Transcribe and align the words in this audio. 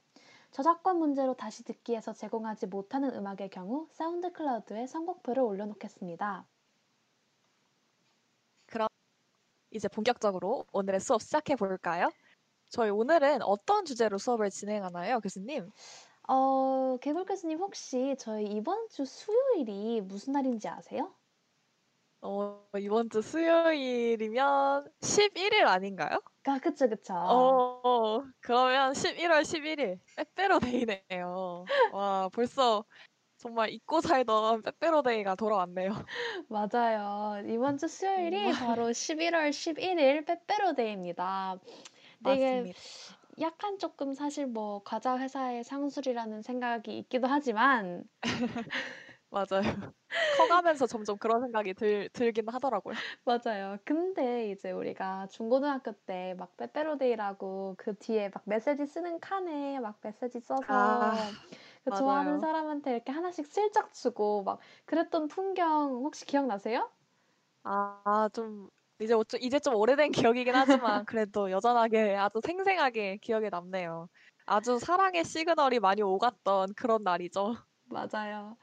저작권 0.54 1.00
문제로 1.00 1.34
다시 1.34 1.64
듣기에서 1.64 2.14
제공하지 2.14 2.68
못하는 2.68 3.12
음악의 3.16 3.50
경우 3.50 3.88
사운드 3.92 4.32
클라우드에 4.32 4.86
선곡표를 4.86 5.42
올려놓겠습니다. 5.42 6.46
이제 9.72 9.88
본격적으로 9.88 10.66
오늘의 10.72 11.00
수업 11.00 11.24
시작해 11.24 11.56
볼까요? 11.56 12.12
저희 12.70 12.92
오늘은 12.92 13.42
어떤 13.42 13.86
주제로 13.86 14.20
수업을 14.20 14.52
진행하나요, 14.52 15.20
교수님? 15.22 15.72
어, 16.28 16.98
개굴 17.02 17.26
교수님 17.26 17.58
혹시 17.58 18.16
저희 18.20 18.46
이번 18.46 18.88
주 18.90 19.06
수요일이 19.06 20.02
무슨 20.02 20.34
날인지 20.34 20.68
아세요? 20.68 21.12
어, 22.24 22.66
이번 22.80 23.10
주 23.10 23.22
수요일이면 23.22 24.90
11일 25.02 25.68
아닌가요? 25.68 26.22
아, 26.46 26.58
그쵸, 26.60 26.88
그쵸. 26.88 27.14
어, 27.14 28.24
그러면 28.42 28.94
11월 28.94 29.44
11일 29.44 30.00
빼빼로데이네요. 30.16 31.66
와, 31.92 32.30
벌써 32.30 32.86
정말 33.38 33.72
잊고 33.72 34.00
살던 34.00 34.62
빼빼로데이가 34.62 35.36
돌아왔네요. 35.36 35.92
맞아요. 36.48 37.46
이번 37.48 37.78
주 37.78 37.90
수요일이. 37.90 38.54
바로 38.54 38.94
11월 38.94 39.52
11일 39.52 40.24
빼빼로데이입니다. 40.26 41.60
맞습니다. 42.22 42.80
약간 43.42 43.80
조금 43.80 44.14
사실 44.14 44.46
뭐 44.46 44.82
과자 44.86 45.18
회사의 45.18 45.64
상술이라는 45.64 46.42
생각이 46.42 46.98
있기도 47.00 47.28
하지만 47.28 48.04
맞아요. 49.34 49.62
커가면서 50.32 50.88
점점 50.88 51.18
그런 51.18 51.42
생각이 51.42 51.74
들, 51.74 52.10
들긴 52.10 52.48
하더라고요. 52.50 52.98
맞아요. 53.26 53.78
근데 53.86 54.52
이제 54.52 54.72
우리가 54.72 55.28
중고등학교 55.28 55.92
때 56.06 56.34
막 56.38 56.56
빼빼로데이라고 56.58 57.76
그 57.78 57.96
뒤에 57.98 58.30
막 58.30 58.44
메시지 58.46 58.86
쓰는 58.86 59.20
칸에 59.20 59.80
막 59.80 60.00
메시지 60.04 60.40
써서 60.40 61.26
아, 61.26 61.34
그 61.84 61.92
좋아하는. 61.94 62.40
사람한테 62.40 62.92
이렇게 62.94 63.12
하나씩 63.12 63.46
슬쩍 63.48 63.94
주고 63.94 64.44
막 64.44 64.60
그랬던 64.86 65.28
풍경 65.28 66.04
혹시 66.06 66.26
기억나세요? 66.26 66.92
아, 67.64 68.30
좀 68.34 68.70
이제 69.00 69.14
어쩌- 69.14 69.38
이제 69.38 69.60
좀 69.60 69.76
오래된 69.76 70.12
기억이긴 70.32 70.56
하지만 70.56 71.06
그래도 71.06 71.52
여전하게 71.52 72.16
아주 72.16 72.40
생생하게 72.46 73.18
기억에 73.18 73.50
남네요. 73.50 74.08
아주 74.46 74.78
사랑의 74.80 75.24
시그널이 75.24 75.80
많이 75.80 76.02
오갔던 76.02 76.74
그런 76.76 77.04
날이죠. 77.04 77.56
맞아요. 77.94 78.58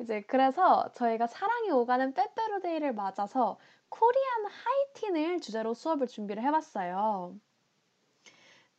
이제 0.00 0.22
그래서 0.22 0.90
저희가 0.94 1.26
사랑이 1.26 1.70
오가는 1.70 2.14
빼빼로데이를 2.14 2.94
맞아서 2.94 3.58
코리안 3.88 4.46
하이틴을 4.46 5.40
주제로 5.40 5.74
수업을 5.74 6.06
준비를 6.06 6.42
해봤어요. 6.44 7.34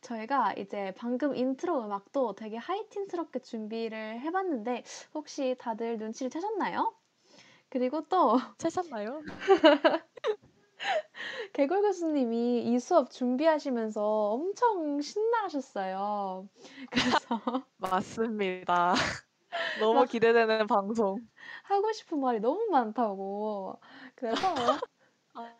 저희가 0.00 0.54
이제 0.54 0.94
방금 0.96 1.34
인트로 1.34 1.84
음악도 1.84 2.34
되게 2.34 2.56
하이틴스럽게 2.56 3.40
준비를 3.40 4.20
해봤는데 4.20 4.84
혹시 5.14 5.56
다들 5.58 5.98
눈치를 5.98 6.30
채셨나요? 6.30 6.94
그리고 7.68 8.02
또 8.08 8.38
채셨나요? 8.58 9.22
개골 11.52 11.82
교수님이 11.82 12.62
이 12.62 12.78
수업 12.78 13.10
준비하시면서 13.10 14.30
엄청 14.30 15.00
신나하셨어요. 15.00 16.48
그래서 16.90 17.18
맞습니다. 17.78 18.94
너무 19.80 19.94
막 20.00 20.08
기대되는 20.08 20.66
방송. 20.66 21.18
하고 21.64 21.92
싶은 21.92 22.20
말이 22.20 22.40
너무 22.40 22.66
많다고. 22.70 23.78
그래서 24.14 24.46
아, 25.34 25.54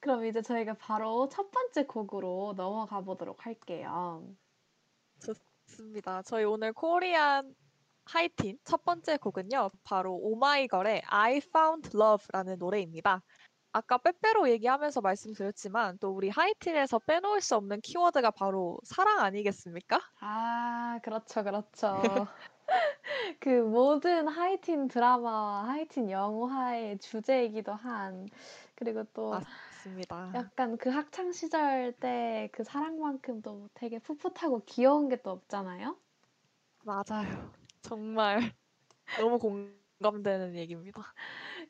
그럼 0.00 0.24
이제 0.26 0.42
저희가 0.42 0.74
바로 0.74 1.28
첫 1.28 1.50
번째 1.50 1.84
곡으로 1.84 2.54
넘어가 2.56 3.00
보도록 3.00 3.46
할게요. 3.46 4.24
좋습니다. 5.20 6.22
저희 6.22 6.44
오늘 6.44 6.72
코리안 6.72 7.54
하이틴 8.04 8.58
첫 8.64 8.84
번째 8.84 9.16
곡은요. 9.18 9.70
바로 9.84 10.14
오마이걸의 10.14 11.02
I 11.06 11.36
Found 11.38 11.90
Love라는 11.94 12.58
노래입니다. 12.58 13.22
아까 13.72 13.98
빼빼로 13.98 14.48
얘기하면서 14.50 15.00
말씀드렸지만 15.02 15.98
또 15.98 16.10
우리 16.10 16.30
하이틴에서 16.30 17.00
빼놓을 17.00 17.40
수 17.40 17.54
없는 17.56 17.80
키워드가 17.82 18.30
바로 18.30 18.78
사랑 18.84 19.20
아니겠습니까? 19.20 20.00
아, 20.20 20.98
그렇죠, 21.02 21.44
그렇죠. 21.44 22.00
그 23.40 23.48
모든 23.62 24.28
하이틴 24.28 24.88
드라마와 24.88 25.68
하이틴 25.68 26.10
영화의 26.10 26.98
주제이기도 26.98 27.72
한, 27.72 28.28
그리고 28.74 29.04
또 29.12 29.46
맞습니다. 29.78 30.16
약간 30.34 30.78
그 30.78 30.90
학창 30.90 31.32
시절 31.32 31.92
때 32.00 32.50
그 32.52 32.64
사랑만큼 32.64 33.42
또 33.42 33.68
되게 33.74 33.98
풋풋하고 34.00 34.64
귀여운 34.66 35.08
게 35.08 35.22
또 35.22 35.30
없잖아요? 35.32 35.98
맞아요. 36.82 37.52
정말 37.82 38.38
너무 39.16 39.38
공감되는 39.38 40.56
얘기입니다. 40.56 41.02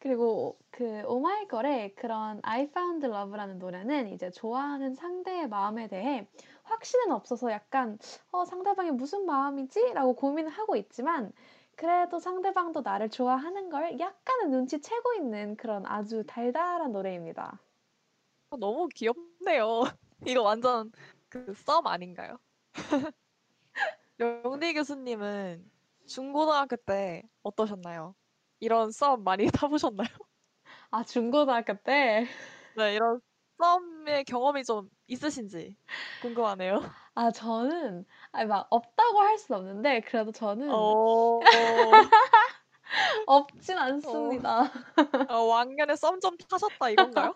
그리고 0.01 0.59
그 0.71 1.03
오마이걸의 1.07 1.95
그런 1.95 2.41
I 2.43 2.63
Found 2.65 3.07
Love라는 3.07 3.59
노래는 3.59 4.09
이제 4.13 4.31
좋아하는 4.31 4.95
상대의 4.95 5.49
마음에 5.49 5.89
대해 5.89 6.29
확신은 6.71 7.13
없어서 7.13 7.51
약간 7.53 7.99
어, 8.31 8.45
상대방이 8.45 8.91
무슨 8.93 9.27
마음이지? 9.27 9.93
라고 9.95 10.15
고민을 10.15 10.51
하고 10.51 10.77
있지만 10.77 11.33
그래도 11.77 12.19
상대방도 12.19 12.81
나를 12.83 13.09
좋아하는 13.11 13.71
걸 13.71 13.99
약간은 14.01 14.51
눈치채고 14.51 15.15
있는 15.15 15.57
그런 15.57 15.87
아주 15.87 16.25
달달한 16.27 16.93
노래입니다. 16.93 17.61
어, 18.51 18.57
너무 18.57 18.89
귀엽네요. 18.95 19.83
이거 20.27 20.43
완전 20.43 20.91
그 21.29 21.53
썸 21.55 21.87
아닌가요? 21.87 22.39
영디 24.21 24.75
교수님은 24.75 25.71
중고등학교 26.07 26.77
때 26.77 27.23
어떠셨나요? 27.43 28.15
이런 28.61 28.91
썸 28.91 29.23
많이 29.23 29.47
타보셨나요? 29.53 30.09
아, 30.91 31.03
중고등학교 31.05 31.75
때? 31.83 32.27
네, 32.75 32.95
이런 32.95 33.21
썸의 33.59 34.25
경험이 34.25 34.65
좀 34.65 34.89
있으신지 35.07 35.77
궁금하네요. 36.21 36.81
아, 37.15 37.31
저는, 37.31 38.05
아니, 38.33 38.47
막, 38.49 38.67
없다고 38.71 39.21
할 39.21 39.39
순 39.39 39.57
없는데, 39.57 40.01
그래도 40.03 40.33
저는 40.33 40.95
어, 41.51 42.11
없진 43.27 43.79
어, 44.03 44.09
않습니다. 44.09 44.71
어, 45.29 45.37
왕년에 45.45 45.97
썸 45.97 46.21
좀 46.21 46.37
타셨다 46.39 46.91
이건가요? 46.91 47.35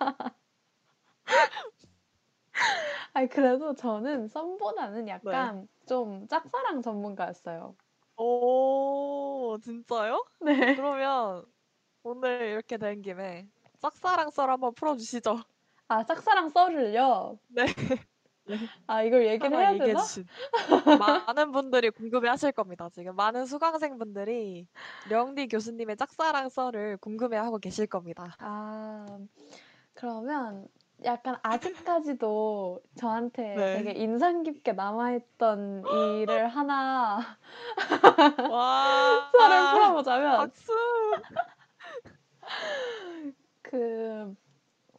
아니, 3.14 3.28
그래도 3.28 3.74
저는 3.74 4.28
썸보다는 4.28 5.08
네. 5.20 5.52
약간 5.52 5.68
좀 5.86 6.26
짝사랑 6.28 6.82
전문가였어요. 6.82 7.76
오, 8.16 9.58
진짜요? 9.62 10.24
네. 10.40 10.76
그러면 10.76 11.44
오늘 12.04 12.42
이렇게 12.50 12.78
된 12.78 13.02
김에 13.02 13.48
짝사랑 13.80 14.30
썰 14.30 14.50
한번 14.50 14.74
풀어주시죠. 14.74 15.40
아, 15.92 16.02
짝사랑 16.04 16.48
썰을요? 16.48 17.38
네. 17.48 17.66
네. 18.46 18.56
아, 18.86 19.02
이걸 19.02 19.26
얘기를 19.26 19.54
해야 19.54 19.72
얘기해 19.74 19.92
되나? 19.92 20.00
많은 20.98 21.52
분들이 21.52 21.90
궁금해 21.90 22.30
하실 22.30 22.50
겁니다. 22.50 22.88
지금 22.94 23.14
많은 23.14 23.44
수강생분들이 23.44 24.66
령디 25.10 25.48
교수님의 25.48 25.98
짝사랑 25.98 26.48
썰을 26.48 26.96
궁금해 26.96 27.36
하고 27.36 27.58
계실 27.58 27.86
겁니다. 27.86 28.34
아, 28.38 29.18
그러면 29.92 30.66
약간 31.04 31.36
아직까지도 31.42 32.80
저한테 32.94 33.42
네. 33.54 33.72
되게 33.74 33.92
인상 33.92 34.44
깊게 34.44 34.72
남아있던 34.72 35.84
일을 36.22 36.48
하나 36.48 37.20
와, 38.50 39.30
썰을 39.36 39.72
풀어보자면, 39.74 40.36
박수! 40.38 40.72
그, 43.62 44.34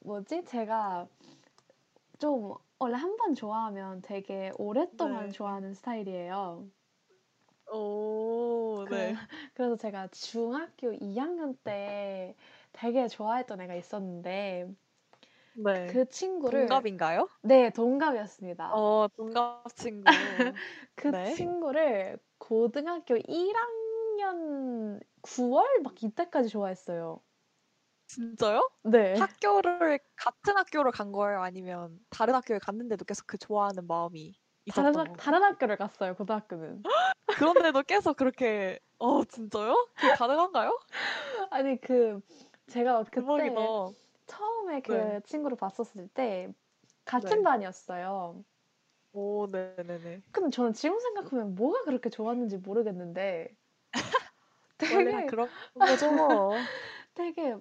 뭐지? 0.04 0.44
제가 0.46 1.08
좀 2.18 2.56
원래 2.80 2.96
한 2.96 3.16
번 3.18 3.36
좋아하면 3.36 4.02
되게 4.02 4.52
오랫동안 4.58 5.30
네. 5.30 5.32
좋아하는 5.32 5.76
스타일이에요. 5.76 6.72
오, 7.72 8.86
그, 8.86 8.90
네. 8.90 9.14
그래서 9.54 9.76
제가 9.78 10.08
중학교 10.10 10.94
2학년 10.94 11.56
때 11.64 12.36
되게 12.72 13.08
좋아했던 13.08 13.62
애가 13.62 13.76
있었는데 13.76 14.74
네. 15.54 16.02
그 16.02 16.08
친구를 16.10 16.84
동갑인가요? 16.84 17.30
네, 17.44 17.72
동갑이었습니다. 17.72 18.84
어, 18.86 19.08
동갑 19.16 19.74
친구. 19.76 20.60
그 20.96 21.14
네. 21.14 21.24
친구를 21.24 22.20
고등학교 22.38 23.16
1학년 23.18 25.00
9월 25.22 25.82
막 25.84 26.02
이때까지 26.04 26.50
좋아했어요. 26.50 27.22
진짜요? 28.08 28.70
네. 28.84 29.34
학교를 29.38 30.00
같은 30.16 30.58
학교를 30.58 30.92
간 30.92 31.12
거예요? 31.12 31.42
아니면 31.42 32.00
다른 32.10 32.34
학교에 32.36 32.60
갔는데도 32.60 33.06
계속 33.06 33.28
그 33.28 33.38
좋아하는 33.38 33.86
마음이 33.88 34.34
있었던 34.66 34.92
다른, 34.92 34.98
학, 35.00 35.14
건가요? 35.14 35.18
다른 35.18 35.44
학교를 35.44 35.78
갔어요, 35.78 36.16
고등학교는. 36.16 36.86
그런데도 37.34 37.84
계속 37.84 38.18
그렇게 38.18 38.80
어, 39.00 39.24
진짜요? 39.26 39.76
그게 39.96 40.10
가능한가요? 40.12 40.80
아니, 41.52 41.80
그, 41.82 42.22
제가 42.68 43.04
그때 43.12 43.34
대박이다. 43.34 43.94
처음에 44.28 44.82
그 44.82 45.22
네. 45.22 45.24
친구를 45.26 45.58
봤었을 45.58 46.08
때 46.10 46.54
같은 47.06 47.44
네. 47.44 47.44
반이었어요. 47.44 48.46
오, 49.12 49.48
네네네. 49.48 50.24
근데 50.32 50.50
저는 50.50 50.74
지금 50.74 51.00
생각하면 51.00 51.56
뭐가 51.56 51.84
그렇게 51.84 52.10
좋았는지 52.10 52.58
모르겠는데 52.58 53.56
원래 54.90 55.10
다 55.12 55.22
되게 55.22 55.24
그런 55.24 55.54
거죠 55.76 56.12
뭐. 56.12 56.70
되게 57.16 57.58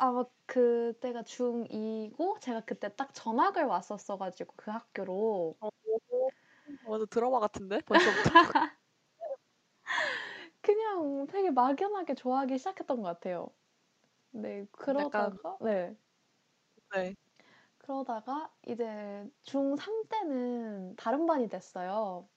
아마 0.00 0.24
그때가 0.46 1.22
중2고 1.24 2.38
제가 2.40 2.62
그때 2.62 2.88
딱 2.96 3.12
전학을 3.12 3.64
왔었어 3.64 4.16
가지고 4.16 4.54
그 4.56 4.70
학교로 4.70 5.58
어, 5.60 5.68
완전 6.84 7.06
드라마 7.08 7.38
같은데? 7.38 7.80
벌써부터. 7.86 8.30
그냥 10.62 11.26
되게 11.26 11.50
막연하게 11.50 12.14
좋아하기 12.14 12.56
시작했던 12.58 13.02
것 13.02 13.02
같아요. 13.02 13.48
네, 14.30 14.66
그러다가 14.72 15.58
네. 15.60 15.96
네. 16.94 17.14
그러다가 17.78 18.50
이제 18.66 19.28
중3 19.42 20.08
때는 20.08 20.96
다른 20.96 21.26
반이 21.26 21.48
됐어요. 21.48 22.28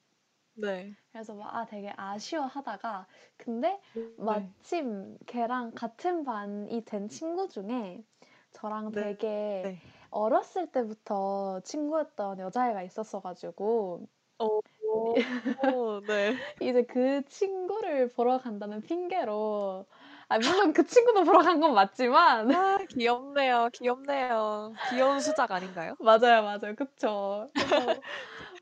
네. 0.55 0.95
그래서 1.11 1.33
막 1.35 1.53
아 1.55 1.65
되게 1.65 1.93
아쉬워하다가 1.95 3.07
근데 3.37 3.79
네. 4.25 4.53
마침 4.55 5.17
걔랑 5.27 5.71
같은 5.75 6.23
반이 6.23 6.83
된 6.85 7.07
친구 7.09 7.47
중에 7.47 8.03
저랑 8.51 8.91
네. 8.91 8.93
되게 8.93 9.71
네. 9.71 9.81
어렸을 10.09 10.71
때부터 10.71 11.61
친구였던 11.61 12.39
여자애가 12.39 12.83
있었어가지고 12.83 14.07
오, 14.39 14.61
오, 14.81 15.21
네. 16.07 16.43
이제 16.61 16.83
그 16.83 17.23
친구를 17.25 18.09
보러 18.09 18.37
간다는 18.37 18.81
핑계로 18.81 19.85
아 20.29 20.39
물론 20.39 20.73
그 20.73 20.85
친구도 20.85 21.23
보러 21.25 21.41
간 21.43 21.59
건 21.59 21.73
맞지만 21.73 22.51
아, 22.51 22.77
귀엽네요. 22.89 23.69
귀엽네요. 23.73 24.77
귀여운 24.83 25.19
수작 25.19 25.51
아닌가요? 25.51 25.95
맞아요 25.99 26.43
맞아요 26.43 26.75
그쵸 26.75 27.51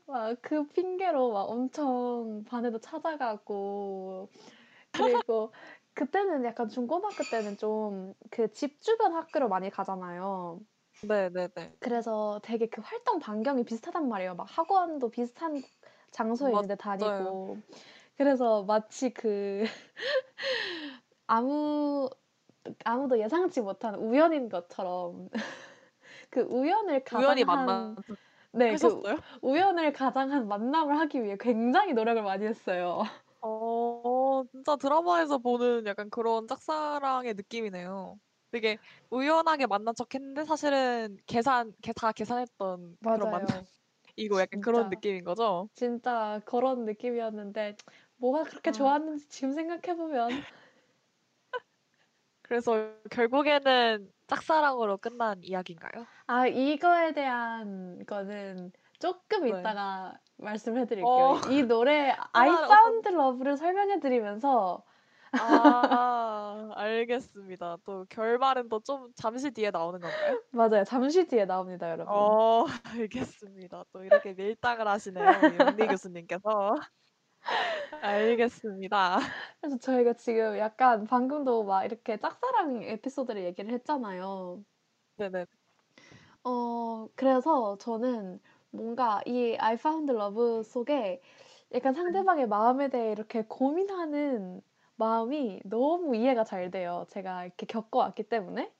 막 0.06 0.36
그 0.42 0.68
핑계로 0.68 1.32
막 1.32 1.42
엄청 1.50 2.44
반에도 2.44 2.78
찾아가고 2.78 4.30
그리고 4.92 5.52
그때는 5.94 6.44
약간 6.44 6.68
중고등학교 6.68 7.28
때는 7.28 7.56
좀 7.56 8.14
그 8.30 8.48
집 8.52 8.80
주변 8.80 9.12
학교로 9.14 9.48
많이 9.48 9.70
가잖아요. 9.70 10.60
네네네. 11.02 11.78
그래서 11.80 12.40
되게 12.44 12.66
그 12.68 12.80
활동 12.80 13.18
반경이 13.18 13.64
비슷하단 13.64 14.08
말이에요. 14.08 14.34
막 14.36 14.46
학원도 14.48 15.10
비슷한 15.10 15.62
장소에 16.10 16.54
있는데 16.54 16.76
다니고. 16.76 17.62
그래서 18.16 18.64
마치 18.64 19.10
그 19.14 19.64
아무 21.26 22.10
아무도 22.84 23.20
예상치 23.20 23.60
못한 23.62 23.96
우연인 23.96 24.48
것처럼 24.48 25.30
그 26.30 26.40
우연을 26.42 27.04
가장한 27.04 27.46
만나 27.46 27.96
네, 28.52 28.76
그 28.76 29.02
하셨어요? 29.04 29.16
우연을 29.42 29.92
가장한 29.92 30.46
만남을 30.48 30.98
하기 31.00 31.22
위해 31.22 31.36
굉장히 31.40 31.94
노력을 31.94 32.22
많이 32.22 32.46
했어요. 32.46 33.02
어, 33.40 34.44
진짜 34.52 34.76
드라마에서 34.76 35.38
보는 35.38 35.86
약간 35.86 36.10
그런 36.10 36.46
짝사랑의 36.46 37.34
느낌이네요. 37.34 38.18
되게 38.50 38.78
우연하게 39.10 39.66
만난 39.66 39.94
척 39.94 40.14
했는데 40.14 40.44
사실은 40.44 41.16
계산, 41.26 41.72
계- 41.82 41.92
다 41.92 42.12
계산했던 42.12 42.98
그런 43.10 43.30
맞아요. 43.30 43.30
만남이고 43.30 43.66
약간 44.40 44.60
그런 44.60 44.84
진짜. 44.84 44.90
느낌인 44.90 45.24
거죠? 45.24 45.68
진짜 45.74 46.40
그런 46.46 46.84
느낌이었는데 46.84 47.76
뭐가 48.16 48.44
그렇게 48.44 48.70
아. 48.70 48.72
좋았는지 48.72 49.28
지금 49.28 49.52
생각해 49.52 49.96
보면 49.96 50.28
그래서 52.42 52.98
결국에는 53.10 54.12
짝사랑으로 54.36 54.96
끝난 54.98 55.38
이야기인가요? 55.42 56.06
아 56.26 56.46
이거에 56.46 57.12
대한 57.12 58.04
거는 58.06 58.72
조금 58.98 59.44
네. 59.44 59.60
이따가 59.60 60.14
말씀해 60.38 60.86
드릴게요. 60.86 61.06
어. 61.06 61.36
이 61.50 61.62
노래 61.64 62.10
I 62.32 62.48
어떤- 62.48 62.64
Found 62.70 63.08
Love를 63.10 63.56
설명해 63.56 64.00
드리면서 64.00 64.82
아, 65.34 66.70
알겠습니다. 66.74 67.78
또 67.84 68.04
결말은 68.10 68.68
또 68.68 68.80
좀 68.80 69.08
잠시 69.14 69.50
뒤에 69.50 69.70
나오는 69.70 69.98
건가요? 70.00 70.42
맞아요. 70.50 70.84
잠시 70.84 71.26
뒤에 71.26 71.46
나옵니다, 71.46 71.88
여러분. 71.90 72.06
어, 72.14 72.64
알겠습니다. 73.38 73.84
또 73.92 74.04
이렇게 74.04 74.34
밀당을 74.34 74.86
하시네요, 74.88 75.24
영리 75.58 75.86
교수님께서. 75.86 76.74
알겠습니다. 78.02 79.18
그래서 79.60 79.78
저희가 79.78 80.14
지금 80.14 80.58
약간 80.58 81.04
방금도 81.06 81.64
막 81.64 81.84
이렇게 81.84 82.18
짝사랑 82.18 82.82
에피소드를 82.82 83.44
얘기를 83.44 83.72
했잖아요. 83.72 84.64
네네. 85.16 85.46
어, 86.44 87.08
그래서 87.14 87.78
저는 87.78 88.40
뭔가 88.70 89.22
이 89.26 89.56
I 89.58 89.74
found 89.74 90.12
love 90.12 90.64
속에 90.64 91.22
약간 91.74 91.94
상대방의 91.94 92.48
마음에 92.48 92.88
대해 92.88 93.12
이렇게 93.12 93.44
고민하는 93.44 94.60
마음이 94.96 95.60
너무 95.64 96.16
이해가 96.16 96.44
잘 96.44 96.70
돼요. 96.70 97.06
제가 97.10 97.44
이렇게 97.44 97.66
겪어왔기 97.66 98.24
때문에. 98.24 98.72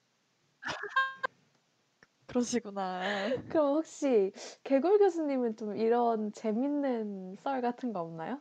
그러시구나. 2.27 3.31
그럼 3.49 3.77
혹시 3.77 4.33
개굴 4.65 4.99
교수님은 4.99 5.57
좀 5.57 5.77
이런 5.77 6.33
재밌는 6.33 7.37
썰 7.37 7.61
같은 7.61 7.93
거 7.93 8.01
없나요? 8.01 8.41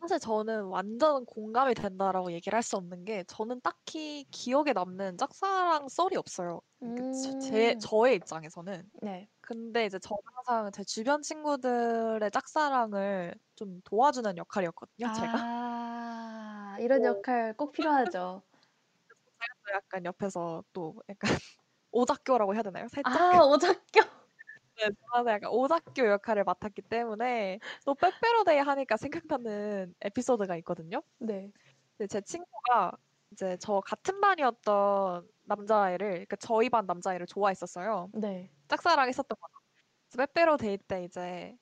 사실 0.00 0.18
저는 0.20 0.64
완전 0.66 1.24
공감이 1.26 1.74
된다라고 1.74 2.32
얘기를 2.32 2.56
할 2.56 2.62
수 2.62 2.76
없는 2.76 3.04
게 3.04 3.24
저는 3.24 3.60
딱히 3.62 4.24
기억에 4.30 4.72
남는 4.74 5.16
짝사랑 5.18 5.88
썰이 5.88 6.16
없어요. 6.16 6.60
그러니까 6.80 7.04
제, 7.10 7.32
제- 7.38 7.74
음, 7.74 7.78
저의 7.80 8.16
입장에서는. 8.16 8.90
네. 9.02 9.28
근데 9.40 9.86
이제 9.86 9.98
저는 9.98 10.20
항상 10.46 10.70
제 10.72 10.84
주변 10.84 11.22
친구들의 11.22 12.30
짝사랑을 12.30 13.34
좀 13.56 13.80
도와주는 13.84 14.36
역할이었거든요, 14.36 15.08
제가. 15.10 15.38
아, 15.42 16.76
이런 16.80 17.04
어. 17.04 17.04
역할 17.04 17.56
꼭 17.56 17.72
필요하죠. 17.72 18.42
또 19.64 19.72
약간 19.74 20.04
옆에서 20.04 20.64
또 20.72 21.02
약간 21.08 21.18
오작교라고 21.92 22.54
해야 22.54 22.62
되나요? 22.62 22.88
살짝? 22.90 23.22
아, 23.22 23.40
오작교. 23.44 24.17
네, 24.78 24.90
저는 25.12 25.32
약간 25.32 25.50
오작교 25.50 26.06
역할을 26.06 26.44
맡았기 26.44 26.82
때문에 26.82 27.58
또 27.84 27.94
빼빼로데이 27.94 28.58
하니까 28.58 28.96
생각나는 28.96 29.94
에피소드가 30.00 30.56
있거든요. 30.58 31.02
네. 31.18 31.50
근데 31.96 32.06
제 32.06 32.20
친구가 32.20 32.92
이제 33.32 33.56
저 33.60 33.80
같은 33.80 34.20
반이었던 34.20 35.28
남자애를, 35.44 36.10
그러니까 36.10 36.36
저희 36.36 36.68
반 36.70 36.86
남자애를 36.86 37.26
좋아했었어요. 37.26 38.10
네. 38.14 38.50
짝사랑했었던 38.68 39.36
거죠. 39.38 39.54
그래서 40.10 40.26
빼빼로데이 40.26 40.78
때 40.78 41.04
이제 41.04 41.56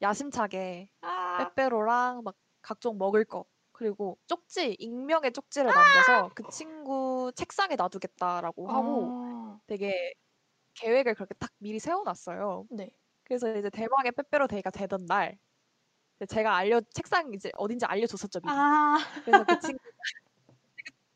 야심차게 0.00 0.90
아, 1.02 1.36
빼빼로랑 1.38 2.22
막 2.24 2.36
각종 2.62 2.96
먹을 2.98 3.24
거 3.24 3.44
그리고 3.72 4.18
쪽지, 4.26 4.76
익명의 4.78 5.32
쪽지를 5.32 5.70
남겨서 5.72 6.30
그 6.34 6.44
친구 6.50 7.32
책상에 7.34 7.76
놔두겠다라고 7.76 8.68
하고 8.68 9.10
아, 9.12 9.60
되게 9.66 10.14
계획을 10.74 11.14
그렇게 11.14 11.34
딱 11.34 11.50
미리 11.58 11.78
세워놨어요. 11.78 12.66
네. 12.70 12.90
그래서 13.24 13.54
이제 13.56 13.70
대망의 13.70 14.12
빼빼로 14.12 14.46
데이가 14.46 14.70
되던 14.70 15.06
날 15.06 15.38
제가 16.28 16.56
알려 16.56 16.80
책상 16.92 17.32
이제 17.34 17.50
어딘지 17.56 17.84
알려줬었죠 17.84 18.40
미리. 18.40 18.52
아, 18.52 18.98
그래서 19.24 19.44
그 19.44 19.58
친구 19.60 19.78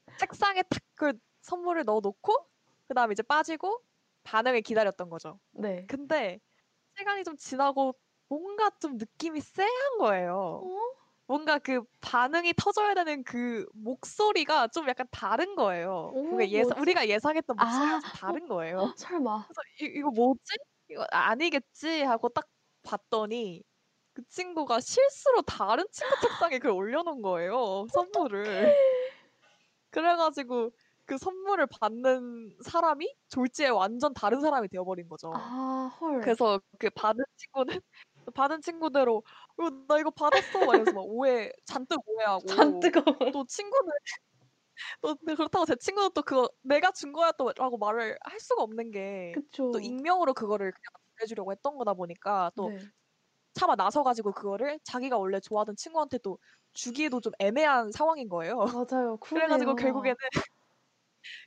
책상에 0.19 0.63
딱그 0.63 1.19
선물을 1.43 1.85
넣어놓고 1.85 2.49
그 2.89 2.95
다음에 2.95 3.13
이제 3.13 3.23
빠지고 3.23 3.83
반응을 4.25 4.63
기다렸던 4.63 5.09
거죠. 5.09 5.41
네. 5.53 5.87
근데 5.87 6.41
시간이 6.97 7.25
좀 7.25 7.37
지나고 7.37 7.95
뭔가 8.29 8.71
좀 8.81 8.97
느낌이 8.97 9.41
쎄한 9.41 9.99
거예요. 9.99 10.63
어? 10.65 11.06
뭔가 11.26 11.59
그 11.59 11.83
반응이 12.00 12.52
터져야 12.56 12.95
되는 12.95 13.25
그 13.25 13.66
목소리가 13.75 14.68
좀 14.68 14.88
약간 14.88 15.06
다른 15.11 15.56
거예요. 15.56 16.12
오, 16.14 16.30
그게 16.30 16.50
예상 16.50 16.68
뭐지? 16.68 16.80
우리가 16.80 17.09
예상했던 17.09 17.56
목소리가 17.56 17.97
아, 17.97 18.00
좀 18.00 18.11
어, 18.11 18.12
다른 18.14 18.49
거예요. 18.49 18.95
설마. 18.97 19.47
그래서 19.49 19.61
이, 19.80 19.99
이거 19.99 20.11
뭐지? 20.11 20.56
이거 20.88 21.04
아니겠지 21.11 22.02
하고 22.02 22.28
딱 22.28 22.47
봤더니 22.85 23.62
그 24.12 24.23
친구가 24.28 24.80
실수로 24.80 25.42
다른 25.42 25.85
친구 25.90 26.14
책상에 26.23 26.59
그걸 26.59 26.73
올려놓은 26.73 27.23
거예요. 27.23 27.87
선물을. 27.92 28.75
그래가지고 29.90 30.71
그 31.06 31.18
선물을 31.18 31.66
받는 31.66 32.56
사람이 32.64 33.14
졸지에 33.28 33.68
완전 33.68 34.14
다른 34.14 34.40
사람이 34.40 34.68
되어버린 34.68 35.09
거죠. 35.09 35.33
아, 35.35 35.90
헐. 36.00 36.21
그래서 36.21 36.61
그 36.78 36.90
받은 36.90 37.25
친구는 37.37 37.80
받은 38.35 38.61
친구대로 38.62 39.23
어, 39.59 39.71
나 39.88 39.99
이거 39.99 40.11
받았어 40.11 40.64
막 40.64 40.73
이러면서 40.75 40.95
막 40.95 41.02
오해 41.06 41.50
잔뜩 41.64 41.99
오해하고 42.06 42.90
잔뜩 42.90 42.95
또 43.30 43.45
친구는 43.47 43.92
또 45.02 45.14
근데 45.16 45.35
그렇다고 45.35 45.64
제 45.66 45.76
친구는 45.76 46.11
또 46.14 46.23
그거 46.23 46.49
내가 46.62 46.92
준 46.92 47.12
거야 47.12 47.33
또 47.33 47.52
라고 47.56 47.78
말을 47.78 48.18
할 48.25 48.40
수가 48.40 48.62
없는 48.62 48.90
게 48.90 49.38
또 49.73 49.80
그쵸. 49.80 49.80
익명으로 49.80 50.33
그거를 50.33 50.71
그냥 50.73 50.85
보내주려고 51.18 51.50
했던 51.52 51.76
거다 51.76 51.92
보니까 51.95 52.52
또 52.56 52.73
네. 52.73 52.90
차마 53.54 53.76
나서 53.76 54.02
가지고 54.04 54.33
그거를 54.33 54.80
자기가 54.85 55.18
원래 55.18 55.40
좋아하던 55.40 55.76
친구한테 55.76 56.18
또 56.18 56.38
주기에도 56.75 57.21
좀 57.21 57.33
애매한 57.40 57.92
상황인 57.92 58.28
거예요. 58.28 58.56
맞아요. 58.71 59.16
그래 59.35 59.49
가지고 59.49 59.75
그러네요. 59.75 59.76
결국에는 59.76 60.16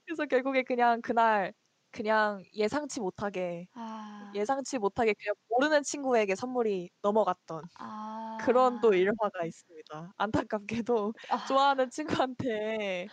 그래서 0.06 0.26
결국에 0.26 0.64
그냥 0.64 1.02
그날 1.02 1.54
그냥 1.92 2.44
예상치 2.54 3.00
못하게 3.00 3.68
아, 3.74 4.34
예상치 4.34 4.78
못하게 4.80 5.14
그냥 5.16 5.36
모르는 5.50 5.84
친구에게 5.84 6.36
선물이 6.36 6.90
넘어갔던 7.02 7.64
그런 8.38 8.80
또 8.80 8.94
아, 8.94 8.96
일화가 8.96 9.46
있습니다. 9.46 10.14
안타깝게도 10.18 11.14
아, 11.28 11.38
좋아하는 11.48 11.90
친구한테 11.92 13.12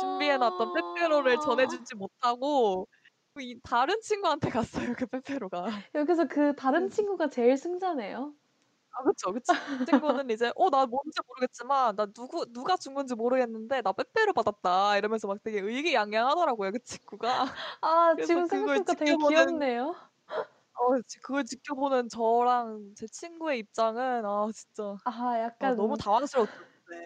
준비해 0.00 0.38
놨던 0.38 0.72
빼빼로를 0.74 1.38
아. 1.38 1.40
전해주지 1.40 1.96
못하고 1.96 2.88
이 3.40 3.60
다른 3.64 4.00
친구한테 4.02 4.50
갔어요. 4.50 4.94
그 4.96 5.06
빼빼로가. 5.06 5.66
여기서 5.94 6.26
그 6.28 6.54
다른 6.56 6.88
친구가 6.90 7.28
제일 7.30 7.56
승자네요. 7.56 8.34
아 8.96 9.02
그쵸, 9.02 9.32
그쵸. 9.32 9.54
그 9.66 9.78
친구는 9.84 10.30
이제 10.30 10.52
어 10.56 10.70
나 10.70 10.86
뭔지 10.86 11.20
모르겠지만 11.26 11.96
나 11.96 12.06
누구 12.06 12.46
누가 12.52 12.76
준 12.76 12.94
건지 12.94 13.14
모르겠는데 13.14 13.82
나 13.82 13.92
빼빼로 13.92 14.32
받았다 14.32 14.96
이러면서 14.98 15.26
막 15.28 15.42
되게 15.42 15.60
의기양양하더라고요. 15.60 16.70
그 16.72 16.78
친구가. 16.84 17.44
아, 17.80 18.16
그래서 18.16 18.42
지금 18.42 18.48
그걸 18.48 18.80
생각해보니까 18.80 18.94
되게 18.94 19.16
지켜보는 19.16 19.16
귀엽네요. 19.16 19.94
어 20.76 21.00
지 21.06 21.18
그걸 21.20 21.44
지켜보는 21.44 22.08
저랑 22.08 22.94
제 22.96 23.06
친구의 23.06 23.58
입장은 23.60 24.24
아 24.26 24.48
진짜 24.54 24.96
아, 25.04 25.38
아 25.60 25.72
너무 25.72 25.96
약간 25.96 25.98
당황스러웠죠. 25.98 26.52
네. 26.90 26.96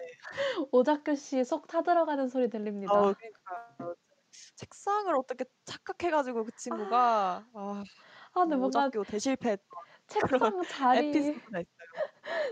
오작교 0.71 1.15
씨속 1.15 1.67
타들어가는 1.67 2.27
소리 2.27 2.49
어 2.85 2.91
들립니다. 2.99 3.13
그러니까요. 3.13 3.95
책상을 4.55 5.15
어떻게 5.15 5.45
착각해 5.65 6.11
가지고 6.11 6.45
그 6.45 6.51
친구가 6.53 7.49
아 7.53 7.85
아, 8.33 8.39
근데 8.41 8.55
뭐 8.55 8.57
뭔가 8.57 8.83
오작교 8.83 9.03
대실패했던 9.05 9.67
책상 10.07 10.65
자리 10.67 11.39
에피소드가 11.49 11.59
있어요. 11.61 11.78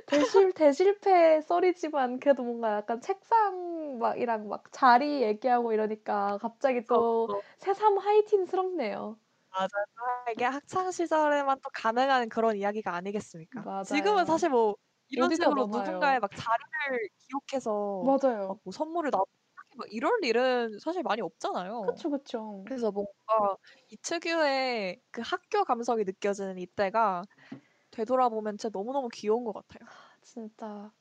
대실 0.05 0.53
대실패 0.53 1.41
썰이지만 1.41 2.19
그래도 2.19 2.43
뭔가 2.43 2.77
약간 2.77 3.01
책상 3.01 3.99
막이랑 3.99 4.47
막 4.47 4.63
자리 4.71 5.21
얘기하고 5.21 5.73
이러니까 5.73 6.37
갑자기 6.39 6.85
또 6.87 7.29
그쵸. 7.29 7.43
새삼 7.59 7.97
하이틴스럽네요. 7.97 9.19
맞아요. 9.49 9.67
이게 10.33 10.45
학창 10.45 10.91
시절에만 10.91 11.59
또 11.63 11.69
가능한 11.73 12.29
그런 12.29 12.57
이야기가 12.57 12.93
아니겠습니까? 12.95 13.67
지금은 13.81 14.25
맞아요. 14.25 14.25
사실 14.25 14.49
뭐 14.49 14.75
이런 15.07 15.33
식으로 15.35 15.67
많아요. 15.67 15.67
누군가의 15.71 16.19
막 16.19 16.31
자리를 16.35 17.09
기억해서 17.17 18.09
맞아요. 18.09 18.61
막뭐 18.63 18.71
선물을 18.73 19.11
나 19.11 19.19
막 19.77 19.87
이럴 19.91 20.23
일은 20.23 20.79
사실 20.79 21.03
많이 21.03 21.21
없잖아요. 21.21 21.99
그쵸, 21.99 22.09
그쵸. 22.11 22.69
그래서 22.69 22.91
뭔가 22.91 23.57
이 23.89 23.97
특유의 23.97 25.01
그 25.11 25.21
학교 25.25 25.63
감성이 25.65 26.03
느껴지는 26.05 26.57
이때가 26.59 27.23
되돌아보면 27.97 28.57
진짜 28.57 28.69
너무너무 28.77 29.09
귀여운 29.13 29.43
것 29.43 29.53
같아요. 29.53 29.87
진짜. 30.21 30.91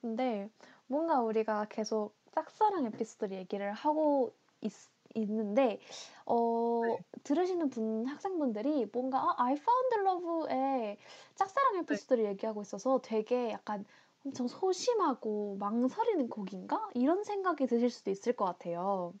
근데 0.00 0.50
뭔가 0.86 1.22
우리가 1.22 1.66
계속 1.68 2.16
짝사랑 2.32 2.86
에피소드를 2.86 3.36
얘기를 3.38 3.72
하고 3.72 4.36
있, 4.60 4.72
있는데 5.14 5.80
어, 6.26 6.98
네. 6.98 7.04
들으시는 7.24 7.70
분 7.70 8.06
학생분들이 8.06 8.86
뭔가 8.92 9.18
아, 9.20 9.34
I 9.38 9.54
found 9.54 9.96
love의 10.08 10.98
짝사랑 11.36 11.78
네. 11.88 11.96
에피소드를 11.96 12.24
얘기하고 12.26 12.62
있어서 12.62 13.00
되게 13.02 13.50
약간 13.52 13.84
엄청 14.24 14.48
소심하고 14.48 15.56
망설이는 15.58 16.28
곡인가? 16.28 16.90
이런 16.94 17.24
생각이 17.24 17.66
드실 17.66 17.90
수도 17.90 18.10
있을 18.10 18.34
것 18.34 18.44
같아요. 18.46 19.14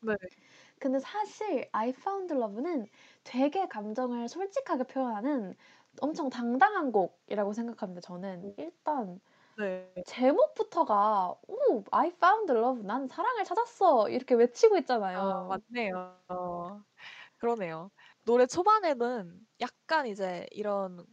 네. 0.00 0.14
근데 0.78 0.98
사실 0.98 1.68
I 1.72 1.90
found 1.90 2.32
love는 2.34 2.86
되게 3.24 3.66
감정을 3.68 4.28
솔직하게 4.28 4.84
표현하는 4.84 5.54
엄청 6.00 6.28
당당한 6.30 6.92
곡이라고 6.92 7.52
생각합니다. 7.52 8.00
저는 8.00 8.54
일단 8.58 9.20
네. 9.56 10.04
제목부터가 10.04 11.40
오 11.48 11.84
I 11.92 12.08
found 12.10 12.52
love 12.52 12.84
난 12.86 13.08
사랑을 13.08 13.44
찾았어 13.44 14.08
이렇게 14.10 14.34
외치고 14.36 14.78
아 15.12 15.42
있잖아요. 15.48 15.48
맞네요. 15.48 16.22
어 16.28 16.82
그러네요. 17.38 17.90
노래 18.24 18.46
초반에는 18.46 19.40
약간 19.60 20.06
이제 20.06 20.46
이런 20.52 21.06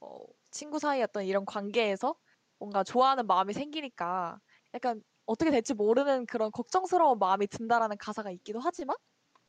어 0.00 0.18
친구 0.50 0.78
어떤 1.02 1.24
이런 1.26 1.44
관계에서 1.46 2.16
뭔가 2.58 2.84
좋아하는 2.84 3.26
마음이 3.26 3.52
생기니까 3.54 4.40
약간 4.74 5.02
어떻게 5.26 5.50
될지 5.50 5.74
모르는 5.74 6.26
그런 6.26 6.50
걱정스러운 6.52 7.18
마음이 7.18 7.46
든다라는 7.48 7.98
가사가 7.98 8.30
있기도 8.32 8.60
하지만 8.60 8.96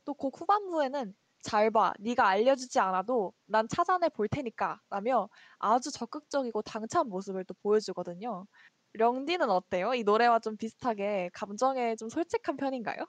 또 0.04 0.14
곡 0.14 0.40
후반부에는" 0.40 1.14
잘 1.42 1.70
봐. 1.70 1.92
네가 2.00 2.26
알려주지 2.28 2.78
않아도 2.80 3.32
난 3.46 3.68
찾아내 3.68 4.08
볼 4.08 4.28
테니까."라며 4.28 5.28
아주 5.58 5.90
적극적이고 5.92 6.62
당찬 6.62 7.08
모습을 7.08 7.44
또 7.44 7.54
보여주거든요. 7.62 8.46
령디는 8.94 9.50
어때요? 9.50 9.94
이 9.94 10.02
노래와 10.04 10.40
좀 10.40 10.56
비슷하게 10.56 11.30
감정에 11.34 11.96
좀 11.96 12.08
솔직한 12.08 12.56
편인가요? 12.56 13.04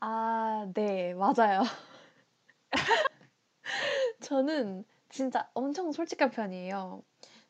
아, 0.00 0.66
네, 0.74 1.14
맞아요. 1.14 1.62
저는 4.20 4.84
진짜 5.08 5.50
엄청 5.54 5.92
솔직한 5.92 6.30
편이에요. 6.30 7.02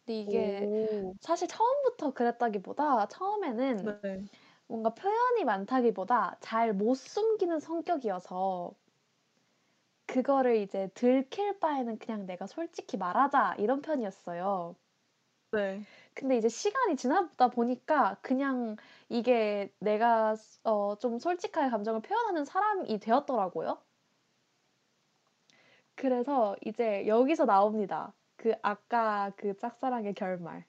근데 0.05 0.21
이게 0.21 0.67
오. 0.67 1.15
사실 1.21 1.49
처음부터 1.49 2.13
그랬다기보다 2.15 3.09
처음에는 3.09 4.01
네. 4.03 4.29
뭔가 4.69 4.95
표현이 4.95 5.45
많다기보다 5.45 6.39
잘 6.41 6.73
못 6.75 6.95
숨기는 6.97 7.59
성격이어서 7.61 8.75
그거를 10.13 10.57
이제 10.57 10.91
들킬 10.93 11.59
바에는 11.59 11.99
그냥 11.99 12.27
내가 12.27 12.47
솔직히 12.47 12.99
말하자 12.99 13.55
이런 13.59 13.81
편이었어요. 13.81 14.77
네. 15.53 15.83
근데 16.13 16.37
이제 16.37 16.51
시간이 16.51 16.97
지나다 16.97 17.49
보니까 17.49 18.19
그냥 18.21 18.77
이게 19.09 19.73
내가 19.79 20.37
어, 20.65 20.99
좀 20.99 21.19
솔직하게 21.19 21.71
감정을 21.71 22.03
표현하는 22.03 22.45
사람이 22.45 22.99
되었더라고요. 23.01 23.79
그래서 25.95 26.57
이제 26.67 27.07
여기서 27.07 27.47
나옵니다. 27.47 28.13
그 28.37 28.53
아까 28.61 29.33
그 29.37 29.57
짝사랑의 29.57 30.13
결말. 30.13 30.67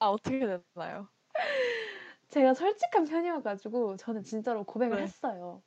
아 0.00 0.08
어떻게 0.08 0.40
됐나요? 0.40 1.06
제가 2.28 2.54
솔직한 2.54 3.04
편이어가지고 3.04 3.98
저는 3.98 4.24
진짜로 4.24 4.64
고백을 4.64 4.96
네. 4.96 5.02
했어요. 5.04 5.62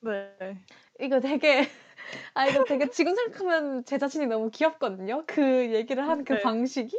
네. 0.00 0.64
이거 1.00 1.20
되게 1.20 1.62
아 2.34 2.46
이거 2.48 2.64
되게 2.64 2.88
지금 2.90 3.14
생각하면 3.14 3.84
제 3.84 3.98
자신이 3.98 4.26
너무 4.26 4.50
귀엽거든요. 4.50 5.24
그 5.26 5.72
얘기를 5.74 6.06
하는 6.08 6.24
그 6.24 6.36
네. 6.36 6.38
방식이 6.38 6.96